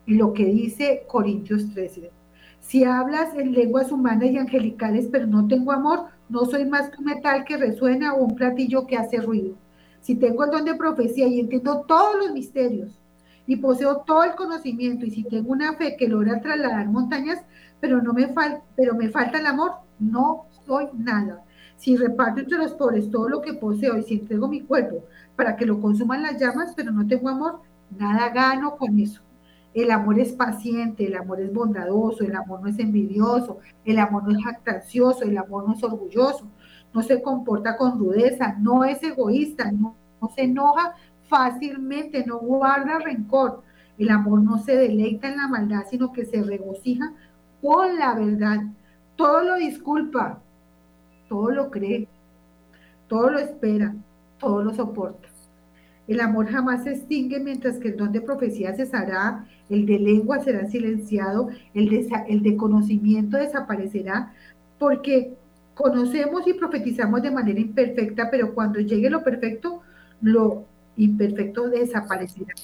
[0.06, 2.12] lo que dice Corintios 13.
[2.60, 6.98] Si hablas en lenguas humanas y angelicales, pero no tengo amor, no soy más que
[6.98, 9.56] un metal que resuena o un platillo que hace ruido.
[10.00, 12.98] Si tengo el don de profecía y entiendo todos los misterios
[13.46, 17.40] y poseo todo el conocimiento y si tengo una fe que logra trasladar montañas,
[17.80, 21.42] pero no me falta, pero me falta el amor, no soy nada.
[21.76, 25.04] Si reparto entre los pobres todo lo que poseo y si entrego mi cuerpo
[25.36, 27.60] para que lo consuman las llamas, pero no tengo amor,
[27.96, 29.25] nada gano con eso.
[29.76, 34.24] El amor es paciente, el amor es bondadoso, el amor no es envidioso, el amor
[34.24, 36.48] no es jactancioso, el amor no es orgulloso,
[36.94, 39.94] no se comporta con rudeza, no es egoísta, no,
[40.34, 40.94] se enoja
[41.28, 43.64] fácilmente, no guarda rencor.
[43.98, 47.12] El amor no se deleita en la maldad, sino que se regocija
[47.60, 48.62] con la verdad.
[49.14, 50.40] Todo lo disculpa,
[51.28, 52.08] todo lo cree,
[53.08, 53.94] todo lo espera,
[54.38, 55.35] todo lo soporta.
[56.08, 60.38] El amor jamás se extingue mientras que el don de profecía cesará, el de lengua
[60.40, 64.32] será silenciado, el de, conocimiento desaparecerá,
[64.78, 65.34] porque
[65.74, 69.82] conocemos y profetizamos de manera imperfecta, pero cuando llegue lo perfecto,
[70.20, 70.64] lo
[70.96, 72.54] imperfecto desaparecerá.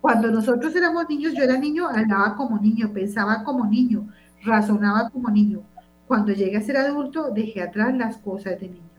[0.00, 4.08] Cuando nosotros éramos niños, yo era niño, hablaba como niño, pensaba como niño,
[4.42, 5.60] razonaba como niño.
[6.08, 8.90] Cuando llegué a ser adulto, dejé atrás las cosas de niño.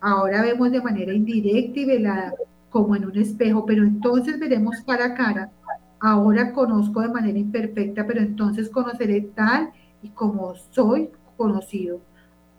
[0.00, 2.32] Ahora vemos de manera indirecta y velada,
[2.70, 5.50] como en un espejo, pero entonces veremos cara a cara.
[5.98, 9.70] Ahora conozco de manera imperfecta, pero entonces conoceré tal
[10.02, 12.00] y como soy conocido.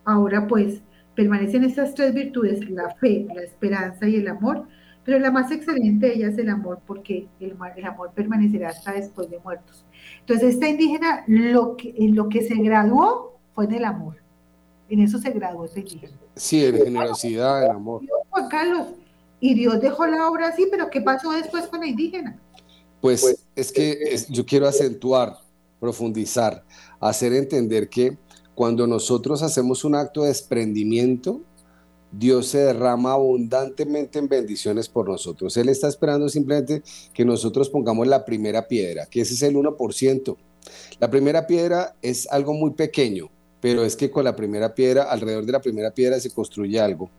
[0.06, 0.82] Ahora pues
[1.15, 4.67] permanecen estas tres virtudes, la fe, la esperanza y el amor,
[5.04, 8.93] pero la más excelente de ellas es el amor, porque el, el amor permanecerá hasta
[8.93, 9.86] después de muertos.
[10.19, 14.17] Entonces esta indígena lo que, en lo que se graduó fue en el amor.
[14.89, 16.13] En eso se graduó esta indígena.
[16.36, 18.02] Sí, en generosidad, en amor.
[18.30, 18.88] Juan Carlos,
[19.42, 22.40] y Dios dejó la obra así, pero ¿qué pasó después con la indígena?
[23.02, 25.36] Pues, pues es que yo quiero acentuar,
[25.80, 26.64] profundizar,
[27.00, 28.18] hacer entender que
[28.54, 31.42] cuando nosotros hacemos un acto de desprendimiento,
[32.12, 35.58] Dios se derrama abundantemente en bendiciones por nosotros.
[35.58, 40.38] Él está esperando simplemente que nosotros pongamos la primera piedra, que ese es el 1%.
[41.00, 45.46] La primera piedra es algo muy pequeño, pero es que con la primera piedra, alrededor
[45.46, 47.10] de la primera piedra se construye algo.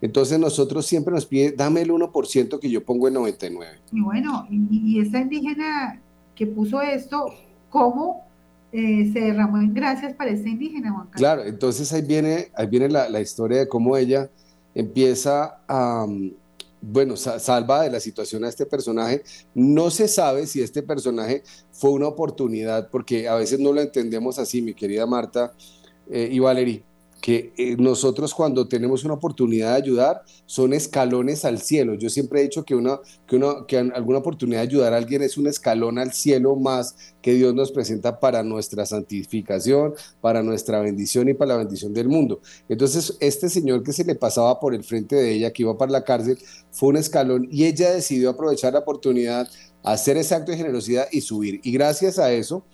[0.00, 3.78] Entonces nosotros siempre nos pide, dame el 1% que yo pongo en 99.
[3.92, 6.00] Y bueno, y, esta indígena
[6.34, 7.26] que puso esto,
[7.70, 8.24] ¿cómo
[8.72, 11.18] eh, se derramó en gracias para esta indígena, Juan Carlos?
[11.18, 14.28] Claro, entonces ahí viene, ahí viene la, historia de cómo ella
[14.74, 16.06] empieza a,
[16.82, 19.22] bueno, salva de la situación a este personaje.
[19.54, 24.38] No se sabe si este personaje fue una oportunidad, porque a veces no lo entendemos
[24.38, 25.54] así, mi querida Marta
[26.10, 26.84] eh, y Valerie
[27.26, 31.94] que eh, nosotros cuando tenemos una oportunidad de ayudar son escalones al cielo.
[31.94, 35.36] Yo siempre he dicho que, una, que, que alguna oportunidad de ayudar a alguien es
[35.36, 41.28] un escalón al cielo más que Dios nos presenta para nuestra santificación, para nuestra bendición
[41.28, 42.40] y para la bendición del mundo.
[42.68, 45.90] Entonces, este señor que se le pasaba por el frente de ella, que iba para
[45.90, 46.38] la cárcel,
[46.70, 49.48] fue un escalón y ella decidió aprovechar la oportunidad,
[49.82, 51.60] hacer ese acto de generosidad y subir.
[51.64, 52.64] Y gracias a eso,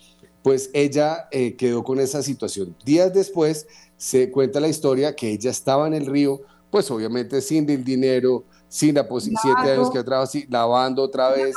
[0.43, 2.77] pues ella eh, quedó con esa situación.
[2.85, 3.67] Días después,
[4.03, 6.41] se cuenta la historia que ella estaba en el río,
[6.73, 11.55] pues obviamente sin el dinero, sin la posibilidad, siete años que atrás, lavando otra vez,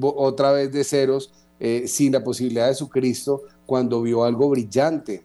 [0.00, 5.22] otra vez de ceros, eh, sin la posibilidad de su Cristo, cuando vio algo brillante.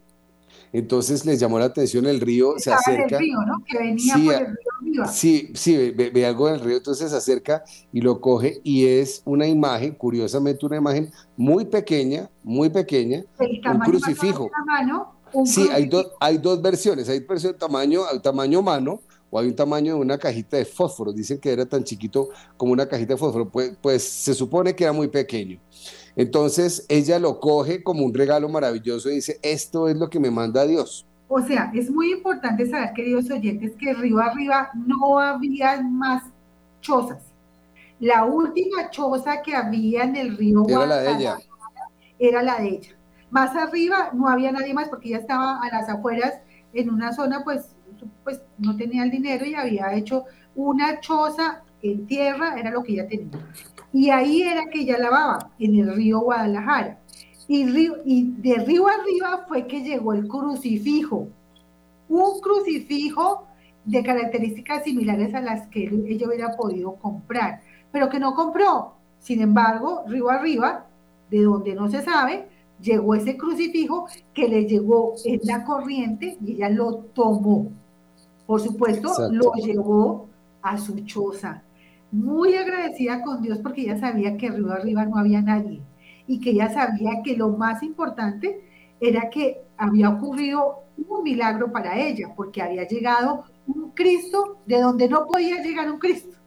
[0.74, 3.16] Entonces les llamó la atención el río, se acerca.
[3.16, 3.64] El río, ¿no?
[3.66, 4.46] Que venía sí, por el
[4.82, 7.64] río Sí, sí, ve, algo del río, entonces se acerca
[7.94, 13.80] y lo coge y es una imagen, curiosamente una imagen muy pequeña, muy pequeña, un
[13.80, 14.52] crucifijo.
[14.66, 15.13] Mano,
[15.46, 17.10] sí, hay, hay dos versiones.
[17.10, 21.12] Hay versión tamaño, tamaño mano, o hay un tamaño de una cajita de fósforo.
[21.12, 23.50] Dicen que era tan chiquito como una cajita de fósforo.
[23.50, 25.60] Pues, pues se supone que era muy pequeño.
[26.16, 30.30] Entonces ella lo coge como un regalo maravilloso y dice, esto es lo que me
[30.30, 31.06] manda Dios.
[31.28, 36.24] O sea, es muy importante saber, queridos oyentes, que río arriba no había más
[36.82, 37.24] chozas.
[38.00, 41.38] La última choza que había en el río era la de ella.
[42.20, 42.93] Era la de ella.
[43.34, 46.36] Más arriba no había nadie más porque ella estaba a las afueras
[46.72, 47.76] en una zona, pues,
[48.24, 52.94] pues no tenía el dinero y había hecho una choza en tierra, era lo que
[52.94, 53.32] ella tenía.
[53.92, 57.00] Y ahí era que ella lavaba, en el río Guadalajara.
[57.48, 61.28] Y, río, y de río arriba fue que llegó el crucifijo.
[62.10, 63.48] Un crucifijo
[63.84, 68.94] de características similares a las que ella hubiera podido comprar, pero que no compró.
[69.18, 70.86] Sin embargo, río arriba,
[71.32, 76.54] de donde no se sabe, llegó ese crucifijo que le llegó en la corriente y
[76.54, 77.72] ella lo tomó.
[78.46, 80.28] Por supuesto, lo llevó
[80.62, 81.64] a su choza
[82.14, 85.82] muy agradecida con Dios porque ella sabía que arriba arriba no había nadie
[86.28, 88.62] y que ella sabía que lo más importante
[89.00, 95.10] era que había ocurrido un milagro para ella porque había llegado un Cristo de donde
[95.10, 96.38] no podía llegar un Cristo.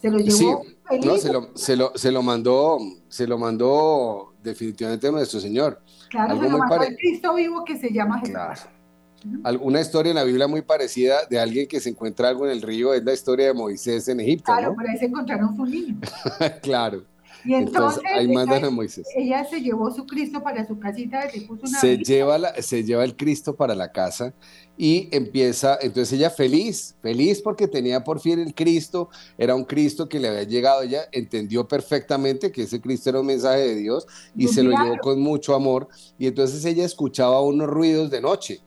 [0.00, 0.64] Se lo llevó.
[1.04, 5.80] no, se lo, se, lo, se lo, mandó, se lo mandó definitivamente nuestro Señor.
[6.08, 8.34] Claro, se lo mandó el Cristo vivo que se llama Jesús.
[8.34, 9.60] Claro.
[9.60, 12.62] Una historia en la Biblia muy parecida de alguien que se encuentra algo en el
[12.62, 14.52] río es la historia de Moisés en Egipto.
[14.52, 15.96] Claro, por ahí se encontraron su niño.
[16.62, 17.04] claro.
[17.44, 19.06] Y entonces, ahí mandan a Moisés.
[19.16, 23.04] Ella se llevó su Cristo para su casita, se puso una se lleva, se lleva
[23.04, 24.34] el Cristo para la casa
[24.76, 30.08] y empieza, entonces ella feliz, feliz porque tenía por fin el Cristo, era un Cristo
[30.08, 34.06] que le había llegado, ella entendió perfectamente que ese Cristo era un mensaje de Dios
[34.36, 38.62] y se lo llevó con mucho amor y entonces ella escuchaba unos ruidos de noche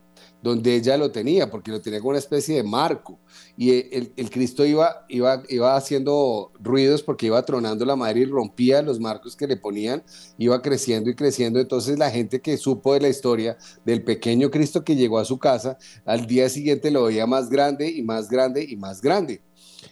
[0.46, 3.18] donde ella lo tenía, porque lo tenía como una especie de marco.
[3.58, 8.82] Y el, Cristo iba, iba, iba haciendo ruidos porque iba tronando la madera y rompía
[8.82, 10.04] los marcos que le ponían,
[10.38, 11.60] iba creciendo y creciendo.
[11.60, 15.40] Entonces la gente que supo de la historia del pequeño Cristo que llegó a su
[15.40, 19.42] casa, al día siguiente lo veía más grande y más grande y más grande.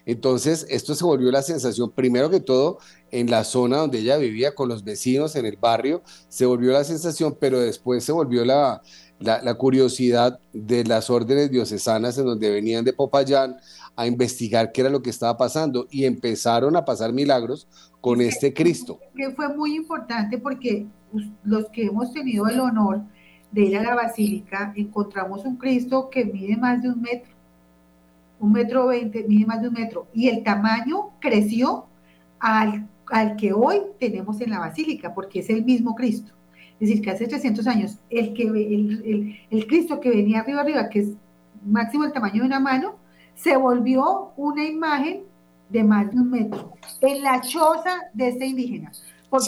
[0.06, 2.80] Entonces, esto se volvió la sensación, primero que todo,
[3.12, 6.84] en la zona donde ella vivía con los vecinos, en el barrio, se volvió la
[6.84, 8.82] sensación, pero después se volvió la,
[9.20, 13.58] la, curiosidad de las órdenes diocesanas en donde venían de Popayán
[13.96, 17.68] a investigar qué era lo que estaba pasando y empezaron a pasar milagros
[18.02, 19.00] con este Cristo.
[19.16, 20.88] Que fue muy importante porque
[21.44, 23.02] los que hemos tenido el honor
[23.52, 27.32] de ir a la basílica encontramos un Cristo que mide más de un metro,
[28.40, 31.86] un metro veinte, mide más de un metro y el tamaño creció
[32.40, 36.34] al, al que hoy tenemos en la basílica porque es el mismo Cristo.
[36.84, 40.90] Es decir, que hace 300 años el, que, el, el, Cristo que venía arriba arriba,
[40.90, 41.14] que es
[41.66, 42.96] máximo el tamaño de una mano,
[43.36, 45.24] se volvió una imagen
[45.70, 48.92] de más de un metro en la choza de este indígena.
[49.30, 49.42] Por,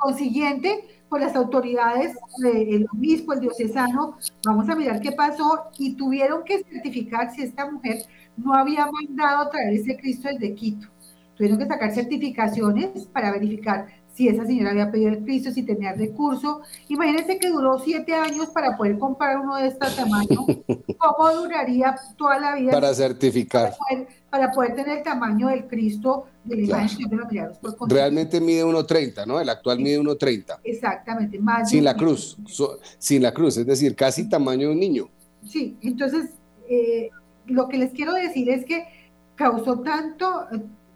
[0.00, 6.42] consiguiente, por las autoridades, el obispo, el diocesano, vamos a mirar qué pasó y tuvieron
[6.42, 8.02] que certificar si esta mujer
[8.36, 10.88] no había mandado traer ese Cristo desde Quito.
[11.36, 13.86] Tuvieron que sacar certificaciones para verificar
[14.20, 16.60] si esa señora había pedido el Cristo, si tenía recurso.
[16.88, 20.44] Imagínense que duró siete años para poder comprar uno de este tamaño.
[20.98, 22.70] ¿Cómo duraría toda la vida?
[22.70, 23.72] Para certificar.
[24.28, 27.58] Para poder, tener el tamaño del Cristo de la imagen de los milagros.
[27.88, 29.40] Realmente mide 1,30, ¿no?
[29.40, 30.58] El actual mide 1,30.
[30.64, 31.38] Exactamente.
[31.38, 32.36] Más sin la cruz,
[32.98, 35.08] sin la cruz, es decir, casi tamaño de un niño.
[35.46, 36.28] Sí, entonces,
[36.68, 37.08] eh,
[37.46, 38.84] lo que les quiero decir es que
[39.34, 40.46] causó tanto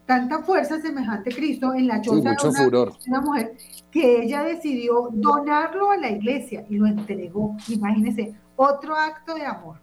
[0.06, 3.56] tanta fuerza semejante Cristo en la choza de, una, mujer
[3.90, 7.56] que ella decidió donarlo a la iglesia y lo entregó.
[7.68, 9.76] Imagínense, otro acto de amor.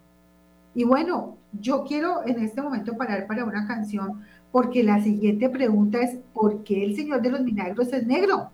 [0.75, 5.99] Y bueno, yo quiero en este momento parar para una canción porque la siguiente pregunta
[5.99, 8.49] es, ¿por qué el Señor de los Milagros es negro?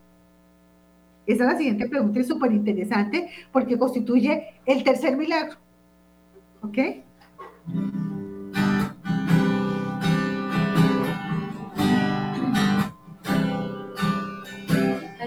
[1.25, 5.57] Esa es la siguiente pregunta, es súper interesante porque constituye el tercer milagro.
[6.61, 6.77] ¿Ok?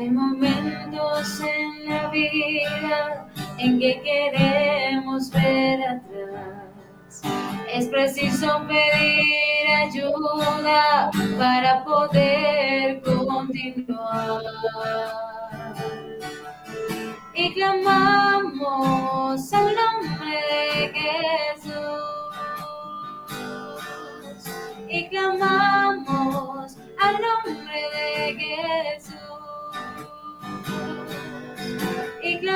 [0.01, 7.23] En la vida en que queremos ver atrás.
[7.71, 14.43] Es preciso pedir ayuda para poder continuar.
[17.35, 21.73] Y clamamos al nombre de Jesús.
[24.89, 29.40] Y clamamos al nombre de Jesús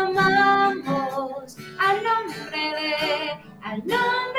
[0.03, 3.30] clamamos al nombre de,
[3.62, 4.34] al nombre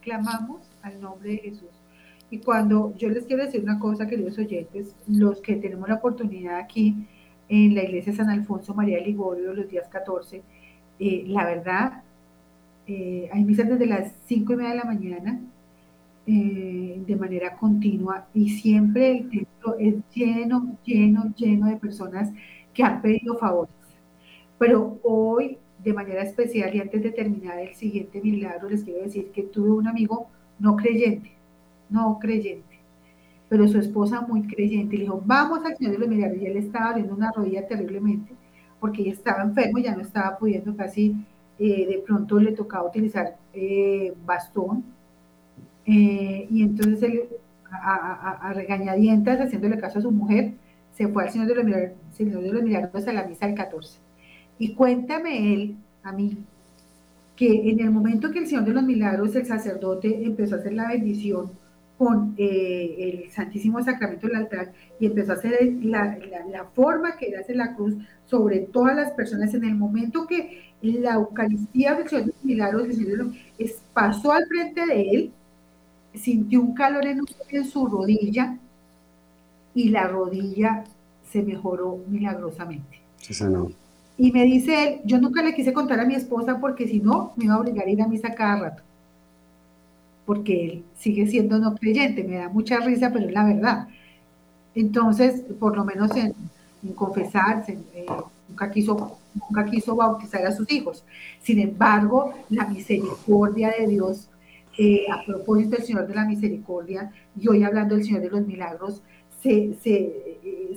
[0.00, 1.70] clamamos al nombre de Jesús.
[2.30, 6.58] Y cuando yo les quiero decir una cosa, queridos oyentes, los que tenemos la oportunidad
[6.58, 6.94] aquí
[7.48, 10.42] en la iglesia San Alfonso María Ligorio los días 14,
[11.00, 12.02] eh, la verdad,
[12.86, 15.40] eh, hay misas desde las 5 y media de la mañana
[16.26, 22.30] eh, de manera continua y siempre el templo es lleno, lleno, lleno de personas
[22.72, 23.74] que han pedido favores.
[24.58, 29.30] Pero hoy, de manera especial y antes de terminar el siguiente milagro, les quiero decir
[29.32, 30.28] que tuve un amigo
[30.58, 31.32] no creyente,
[31.88, 32.78] no creyente,
[33.48, 36.56] pero su esposa muy creyente, le dijo, vamos al Señor de los Milagros, y él
[36.56, 38.32] estaba abriendo una rodilla terriblemente,
[38.78, 41.16] porque ella estaba enfermo, ya no estaba pudiendo casi,
[41.58, 44.84] eh, de pronto le tocaba utilizar eh, bastón,
[45.86, 47.28] eh, y entonces él,
[47.72, 50.52] a, regañadientas, haciéndole caso a su mujer,
[50.92, 53.54] se fue al Señor de los Milagros, Señor de los Milagros a la misa del
[53.54, 54.09] 14.
[54.60, 56.36] Y cuéntame él, a mí,
[57.34, 60.74] que en el momento que el Señor de los Milagros, el sacerdote, empezó a hacer
[60.74, 61.50] la bendición
[61.96, 66.18] con eh, el Santísimo Sacramento del altar y empezó a hacer la,
[66.74, 67.94] forma que era hacer la cruz
[68.26, 72.88] sobre todas las personas, en el momento que la Eucaristía del Señor de los Milagros,
[73.94, 75.32] pasó al frente de él,
[76.14, 78.58] sintió un calor en, en su rodilla
[79.74, 80.84] y la rodilla
[81.30, 83.00] se mejoró milagrosamente.
[83.16, 83.32] Sí,
[84.20, 87.32] y me dice él, yo nunca le quise contar a mi esposa porque si no,
[87.36, 88.82] me iba a obligar a ir a misa cada rato.
[90.26, 93.88] Porque él sigue siendo no creyente, me da mucha risa, pero es la verdad.
[94.74, 96.34] Entonces, por lo menos en,
[96.94, 98.04] confesarse, eh,
[98.46, 101.02] nunca, quiso, nunca quiso bautizar a sus hijos.
[101.40, 104.28] Sin embargo, la misericordia de Dios,
[104.76, 107.10] eh, a propósito del Señor de la Misericordia,
[107.40, 109.00] y hoy hablando del Señor de los Milagros,
[109.42, 110.29] se, se,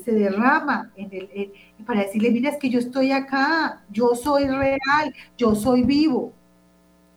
[0.04, 1.52] se derrama en el,
[1.86, 6.34] para decirle, mira, es que yo estoy acá, yo soy real, yo soy vivo.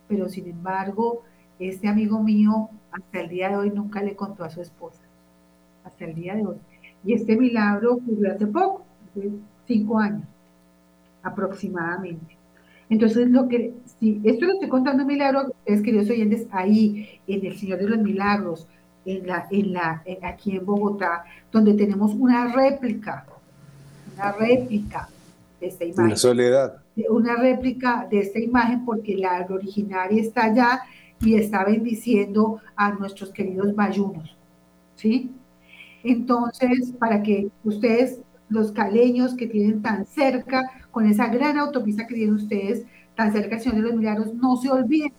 [0.07, 1.23] Pero sin embargo,
[1.59, 5.01] este amigo mío hasta el día de hoy nunca le contó a su esposa,
[5.83, 6.57] hasta el día de hoy.
[7.03, 8.85] Y este milagro ocurrió hace poco,
[9.65, 10.23] cinco años
[11.23, 12.37] aproximadamente.
[12.89, 17.57] Entonces, lo que, si esto lo estoy contando milagro, es queridos oyentes, ahí en el
[17.57, 18.67] Señor de los Milagros,
[19.07, 23.25] en la, en la, aquí en Bogotá, donde tenemos una réplica,
[24.15, 25.09] una réplica
[25.59, 26.05] de esta imagen.
[26.05, 26.77] Una soledad.
[27.09, 30.81] Una réplica de esta imagen porque la originaria está allá
[31.21, 34.35] y está bendiciendo a nuestros queridos bayunos.
[34.95, 35.31] ¿Sí?
[36.03, 42.15] Entonces, para que ustedes, los caleños que tienen tan cerca, con esa gran autopista que
[42.15, 42.85] tienen ustedes,
[43.15, 45.13] tan cerca del Señor de los Milagros, no se olviden.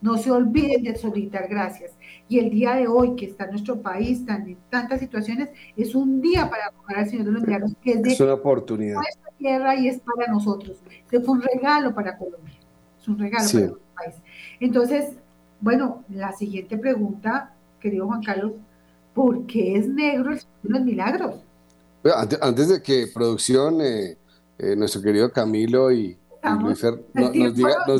[0.00, 1.92] No se olviden de solicitar gracias.
[2.28, 6.20] Y el día de hoy, que está nuestro país tan, en tantas situaciones, es un
[6.20, 8.94] día para abogar al Señor de los Milagros, que es de una oportunidad.
[8.94, 10.78] nuestra tierra y es para nosotros.
[11.10, 12.54] Que fue un regalo para Colombia.
[13.00, 14.14] Es un regalo para nuestro país.
[14.60, 15.14] Entonces,
[15.60, 18.52] bueno, la siguiente pregunta, querido Juan Carlos,
[19.14, 21.34] ¿por qué es negro el Señor de los Milagros?
[22.40, 24.16] antes, de que producción, eh,
[24.58, 26.82] eh, nuestro querido Camilo y, Luis
[27.12, 27.32] nos,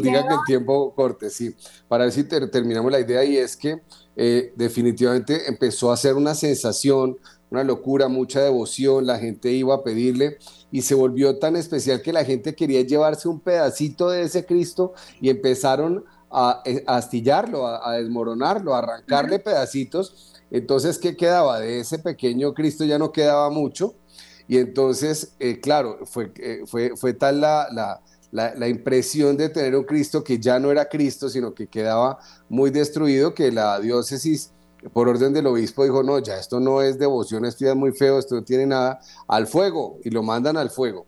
[0.03, 1.55] diga, que el tiempo corte, sí,
[1.89, 3.83] para ver si terminamos la idea y es que
[4.17, 7.19] eh, definitivamente empezó a ser una sensación,
[7.51, 10.39] una locura, mucha devoción, la gente iba a pedirle
[10.71, 14.95] y se volvió tan especial que la gente quería llevarse un pedacito de ese Cristo
[15.21, 20.33] y empezaron a, eh, astillarlo, a, desmoronarlo, a arrancarle pedacitos.
[20.51, 21.61] Entonces, ¿qué quedaba?
[21.61, 23.95] De ese pequeño Cristo ya no quedaba mucho.
[24.47, 26.33] Y entonces, eh, claro, fue,
[26.67, 28.01] fue, fue tal la, la,
[28.69, 32.19] impresión de tener un Cristo que ya no era Cristo, sino que quedaba
[32.49, 34.53] muy destruido, que la diócesis,
[34.93, 37.93] por orden del obispo, dijo, no, ya esto no es devoción, esto ya es muy
[37.93, 41.07] feo, esto no tiene nada, al fuego, y lo mandan al fuego.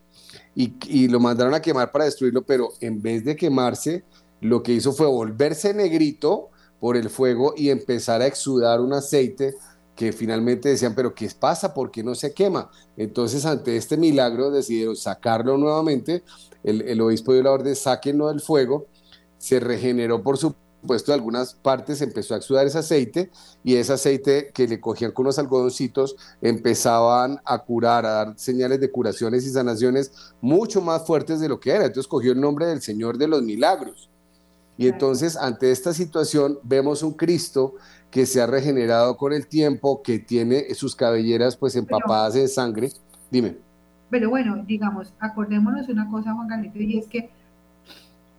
[0.55, 4.05] Y, y lo mandaron a quemar para destruirlo, pero en vez de quemarse,
[4.41, 6.51] lo que hizo fue volverse negrito
[6.81, 9.55] por el fuego y empezar a exudar un aceite
[10.03, 11.73] que finalmente decían, pero ¿qué pasa?
[11.73, 12.69] ¿Por qué no se quema?
[12.97, 16.25] Entonces, ante este milagro, decidieron sacarlo nuevamente
[16.65, 18.87] el, obispo dio la orden, sáquenlo del fuego,
[19.39, 23.31] se regeneró por supuesto algunas partes, empezó a exudar ese aceite
[23.63, 28.81] y ese aceite que le cogían con unos algodoncitos empezaban a curar, a dar señales
[28.81, 31.87] de curaciones y sanaciones mucho más fuertes de lo que era.
[31.87, 34.11] Entonces cogió el nombre del Señor de los Milagros.
[34.77, 37.75] Y entonces ante esta situación vemos un Cristo
[38.13, 42.91] que se ha regenerado con el tiempo, que tiene sus cabelleras pues empapadas en sangre.
[43.31, 43.57] Dime.
[44.11, 47.31] Pero bueno, digamos, acordémonos una cosa, Juan Carlito, y es que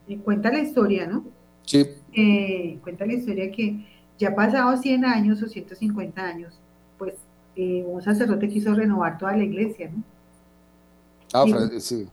[0.08, 1.26] eh, cuenta la historia, ¿no?
[1.64, 1.88] Sí.
[2.14, 3.84] Eh, cuenta la historia que
[4.20, 6.54] ya pasado 100 años o 150 años,
[7.00, 7.16] pues
[7.56, 10.04] eh, un sacerdote quiso renovar toda la iglesia, ¿no?
[11.34, 11.46] Ah,
[11.80, 12.08] sí.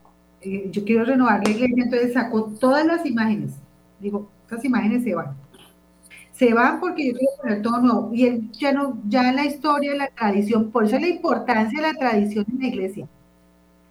[0.71, 3.51] yo quiero renovar la iglesia, entonces sacó todas las imágenes.
[3.99, 5.35] Digo, estas imágenes se van.
[6.41, 8.09] Se van porque yo quiero poner todo nuevo.
[8.11, 8.73] Y él ya
[9.07, 12.57] ya en la historia, la tradición, por eso es la importancia de la tradición en
[12.57, 13.07] la iglesia.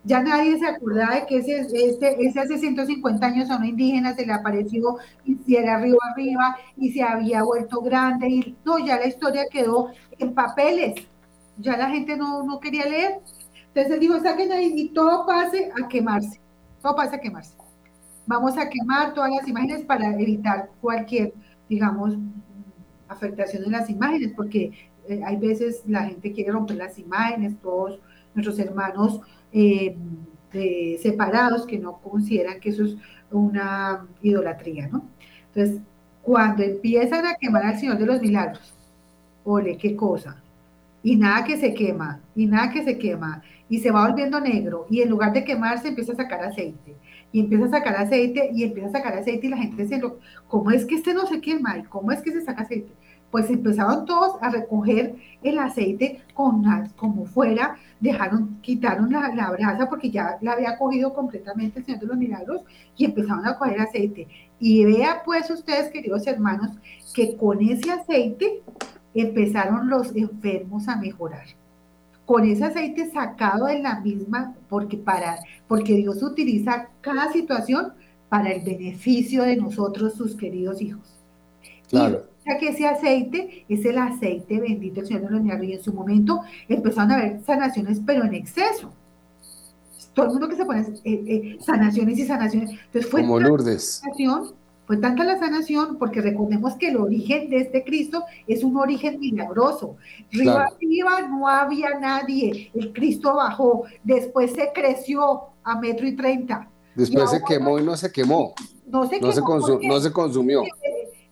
[0.02, 4.26] Ya nadie se acordaba de que ese, ese hace 150 años a una indígena se
[4.26, 8.28] le apareció y si era arriba arriba y se había vuelto grande.
[8.28, 11.06] Y no, ya la historia quedó en papeles.
[11.56, 13.20] Ya la gente no, no quería leer.
[13.68, 16.40] Entonces digo, saquen ahí y todo pase a quemarse.
[16.82, 17.54] Todo pase a quemarse.
[18.26, 21.32] Vamos a quemar todas las imágenes para evitar cualquier,
[21.70, 22.18] digamos,
[23.08, 24.72] afectación en las imágenes, porque
[25.08, 27.98] eh, hay veces la gente quiere romper las imágenes, todos
[28.34, 29.20] nuestros hermanos
[29.52, 29.96] eh,
[31.00, 32.96] separados que no consideran que eso es
[33.30, 35.04] una idolatría, ¿no?
[35.54, 35.80] Entonces,
[36.22, 38.74] cuando empiezan a quemar al Señor de los Milagros,
[39.44, 40.42] ole, qué cosa,
[41.02, 44.86] y nada que se quema, y nada que se quema, y se va volviendo negro,
[44.90, 46.96] y en lugar de quemarse empieza a sacar aceite,
[47.32, 50.18] y empieza a sacar aceite, y empieza a sacar aceite, y la gente se lo,
[50.48, 51.78] ¿cómo es que este no se quema?
[51.78, 52.92] ¿Y cómo es que se saca aceite?
[53.30, 56.64] Pues empezaron todos a recoger el aceite con,
[56.96, 62.00] como fuera, dejaron, quitaron la, la brasa porque ya la había cogido completamente el Señor
[62.00, 62.62] de los Milagros
[62.96, 64.26] y empezaron a coger aceite.
[64.58, 66.76] Y vea pues ustedes, queridos hermanos,
[67.14, 68.62] que con ese aceite
[69.14, 71.59] empezaron los enfermos a mejorar.
[72.30, 77.92] Con ese aceite sacado de la misma, porque, para, porque Dios utiliza cada situación
[78.28, 81.02] para el beneficio de nosotros, sus queridos hijos.
[81.88, 82.26] Claro.
[82.46, 85.68] Y que ese aceite es el aceite bendito del Señor de los Milagros.
[85.70, 88.92] Y en su momento empezaron a haber sanaciones, pero en exceso.
[90.14, 92.70] Todo el mundo que se pone eh, eh, sanaciones y sanaciones.
[92.70, 94.02] Entonces fue Como Lourdes.
[94.04, 94.52] Sanación,
[94.90, 99.20] fue tanta la sanación, porque recordemos que el origen de este Cristo es un origen
[99.20, 99.94] milagroso.
[100.34, 106.68] Arriba, arriba no había nadie, el Cristo bajó, después se creció a metro y treinta.
[106.96, 108.52] Después se quemó y no se quemó.
[108.88, 109.40] No se, no se,
[109.86, 110.64] no se consumió.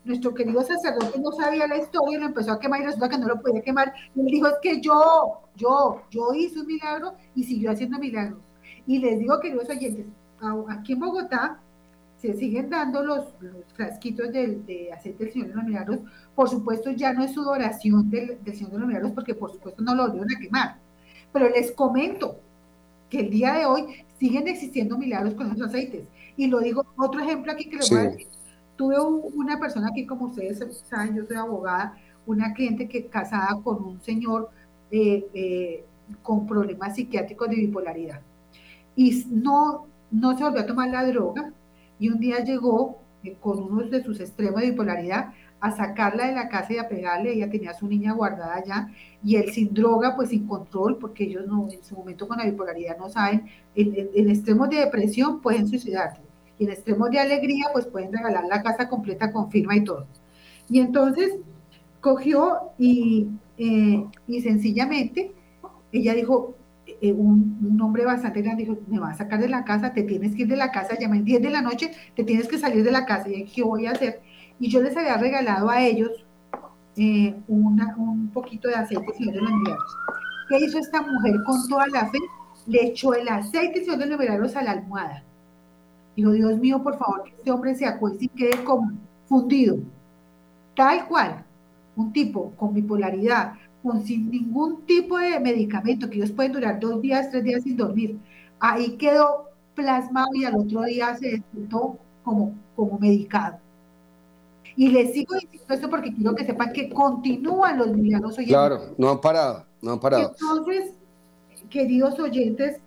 [0.04, 3.26] Nuestro querido sacerdote no sabía la historia, lo empezó a quemar y resulta que no
[3.26, 3.92] lo podía quemar.
[4.14, 8.38] Y él dijo, es que yo, yo, yo hice un milagro y siguió haciendo milagros.
[8.86, 10.06] Y les digo, queridos oyentes,
[10.68, 11.60] aquí en Bogotá
[12.20, 13.26] se siguen dando los,
[13.74, 15.98] frasquitos de, aceite del Señor de los Milagros.
[16.34, 19.82] Por supuesto, ya no es sudoración del, del Señor de los Milagros, porque por supuesto
[19.82, 20.76] no lo volvieron a quemar.
[21.32, 22.40] Pero les comento
[23.08, 26.04] que el día de hoy siguen existiendo milagros con esos aceites.
[26.36, 28.26] Y lo digo, otro ejemplo aquí que les voy a decir.
[28.76, 31.96] Tuve una persona aquí, como ustedes saben, yo soy abogada,
[32.26, 34.50] una cliente que casada con un señor
[34.90, 35.84] eh, eh,
[36.22, 38.20] con problemas psiquiátricos de bipolaridad.
[38.94, 41.52] Y no, no se volvió a tomar la droga,
[41.98, 46.34] y un día llegó eh, con uno de sus extremos de bipolaridad a sacarla de
[46.34, 48.88] la casa y a pegarle, ella tenía a su niña guardada allá,
[49.24, 52.44] y él sin droga, pues sin control, porque ellos no, en su momento con la
[52.44, 56.20] bipolaridad no saben, en, extremos de depresión pueden suicidarse,
[56.58, 60.06] y en extremos de alegría, pues pueden regalar la casa completa con firma y todo.
[60.68, 61.34] Y entonces
[62.00, 65.32] cogió y, eh, y sencillamente
[65.90, 66.54] ella dijo,
[67.00, 70.34] eh, un, hombre bastante grande dijo, me va a sacar de la casa, te tienes
[70.34, 72.90] que ir de la casa, llamé 10 de la noche, te tienes que salir de
[72.90, 73.28] la casa.
[73.28, 74.20] Y ¿qué voy a hacer?
[74.58, 76.10] Y yo les había regalado a ellos
[76.96, 79.96] eh, un poquito de aceite Señor de los Milagros.
[80.48, 82.18] ¿Qué hizo esta mujer con toda la fe?
[82.66, 85.22] Le echó el aceite Señor de los Milagros a la almohada.
[86.16, 89.78] Dijo, Dios mío, por favor, que este hombre se acueste y quede confundido.
[90.74, 91.44] Tal cual,
[91.96, 93.52] un tipo con bipolaridad,
[93.88, 97.76] con sin ningún tipo de medicamento, que ellos pueden durar dos días, tres días sin
[97.76, 98.18] dormir.
[98.60, 103.58] Ahí quedó plasmado y al otro día se despertó como, como medicado.
[104.76, 108.54] Y les sigo diciendo esto porque quiero que sepan que continúan los milagros oyentes.
[108.54, 110.34] Claro, no han parado, no han parado.
[110.38, 110.92] Entonces,
[111.70, 112.78] queridos oyentes,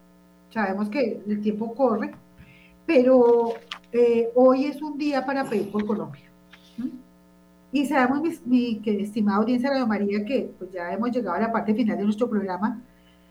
[0.53, 2.11] sabemos que el tiempo corre,
[2.85, 3.53] pero
[3.91, 6.29] eh, hoy es un día para pedir por Colombia.
[7.71, 11.51] Y sabemos, mi, mi estimada audiencia Radio María, que pues ya hemos llegado a la
[11.51, 12.81] parte final de nuestro programa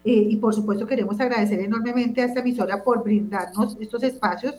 [0.03, 4.55] eh, y por supuesto queremos agradecer enormemente a esta emisora por brindarnos estos espacios,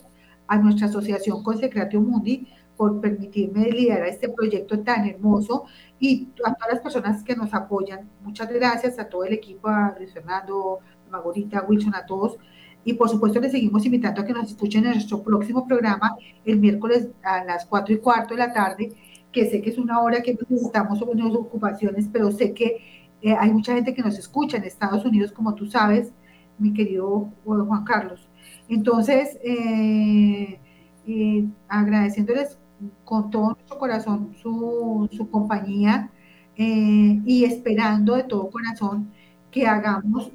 [0.47, 5.65] a nuestra asociación Consecratio Mundi por permitirme liderar este proyecto tan hermoso
[5.99, 8.09] y a todas las personas que nos apoyan.
[8.23, 12.37] Muchas gracias a todo el equipo, a Luis Fernando, a Margarita, a Wilson, a todos.
[12.83, 16.57] Y por supuesto les seguimos invitando a que nos escuchen en nuestro próximo programa el
[16.57, 18.91] miércoles a las 4 y cuarto de la tarde
[19.31, 22.77] que sé que es una hora que necesitamos sobre nuestras ocupaciones, pero sé que
[23.21, 26.11] eh, hay mucha gente que nos escucha en Estados Unidos, como tú sabes,
[26.57, 28.27] mi querido Juan Carlos.
[28.67, 30.59] Entonces, eh,
[31.07, 32.57] eh, agradeciéndoles
[33.05, 36.11] con todo nuestro corazón su, su compañía
[36.57, 39.11] y esperando de todo corazón
[39.49, 40.31] que hagamos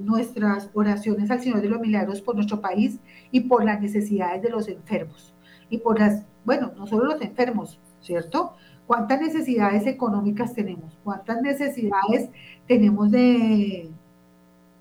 [0.00, 2.98] nuestras oraciones al Señor de los Milagros por nuestro país
[3.30, 5.32] y por las necesidades de los enfermos
[5.70, 8.52] y por las, bueno, no solo los enfermos, ¿cierto?
[8.86, 10.92] ¿Cuántas necesidades económicas tenemos?
[11.02, 12.28] ¿Cuántas necesidades
[12.68, 13.90] tenemos de,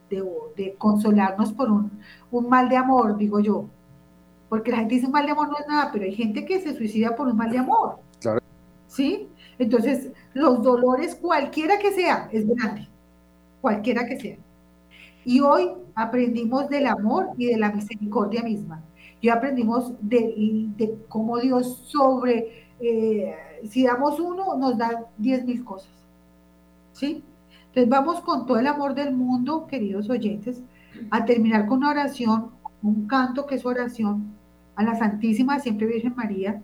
[0.09, 1.91] de, consolarnos por un,
[2.29, 3.65] un, mal de amor, digo yo?
[4.49, 6.59] Porque la gente dice un mal de amor no es nada, pero hay gente que
[6.59, 7.99] se suicida por un mal de amor.
[8.19, 8.39] Claro.
[8.87, 9.29] ¿Sí?
[9.57, 12.87] Entonces, los dolores, cualquiera que sea, es grande.
[13.61, 14.37] Cualquiera que sea.
[15.25, 18.83] Y hoy aprendimos del amor y de la misericordia misma.
[19.21, 23.35] Y aprendimos de, de cómo Dios sobre, eh,
[23.69, 25.91] si damos uno, nos da diez mil cosas.
[26.91, 27.23] ¿Sí?
[27.67, 30.61] Entonces vamos con todo el amor del mundo, queridos oyentes,
[31.09, 32.51] a terminar con una oración,
[32.83, 34.35] un canto que es oración
[34.75, 36.61] a la Santísima Siempre Virgen María,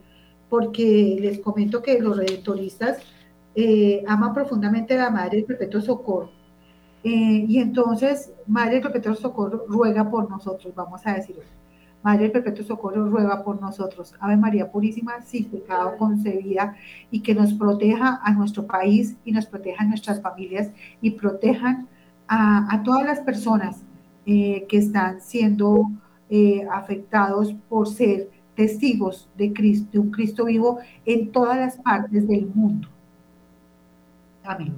[0.50, 3.00] porque les comento que los redentoristas
[3.56, 6.30] eh, aman profundamente a la Madre del Perpetuo Socorro.
[7.04, 11.44] Eh, y entonces, Madre del Perpetuo Socorro ruega por nosotros, vamos a decirlo.
[12.04, 14.16] Madre del Perpetuo Socorro ruega por nosotros.
[14.20, 16.76] Ave María Purísima, sin pecado concebida,
[17.12, 20.72] y que nos proteja a nuestro país y nos proteja a nuestras familias
[21.02, 21.88] y protejan
[22.28, 23.82] a, todas las personas
[24.26, 25.90] eh, que están siendo
[26.30, 32.28] eh, afectados por ser testigos de Cristo, de un Cristo vivo en todas las partes
[32.28, 32.88] del mundo.
[34.44, 34.76] Amén.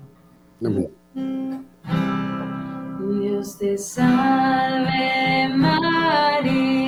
[3.00, 6.81] Dios te salve María,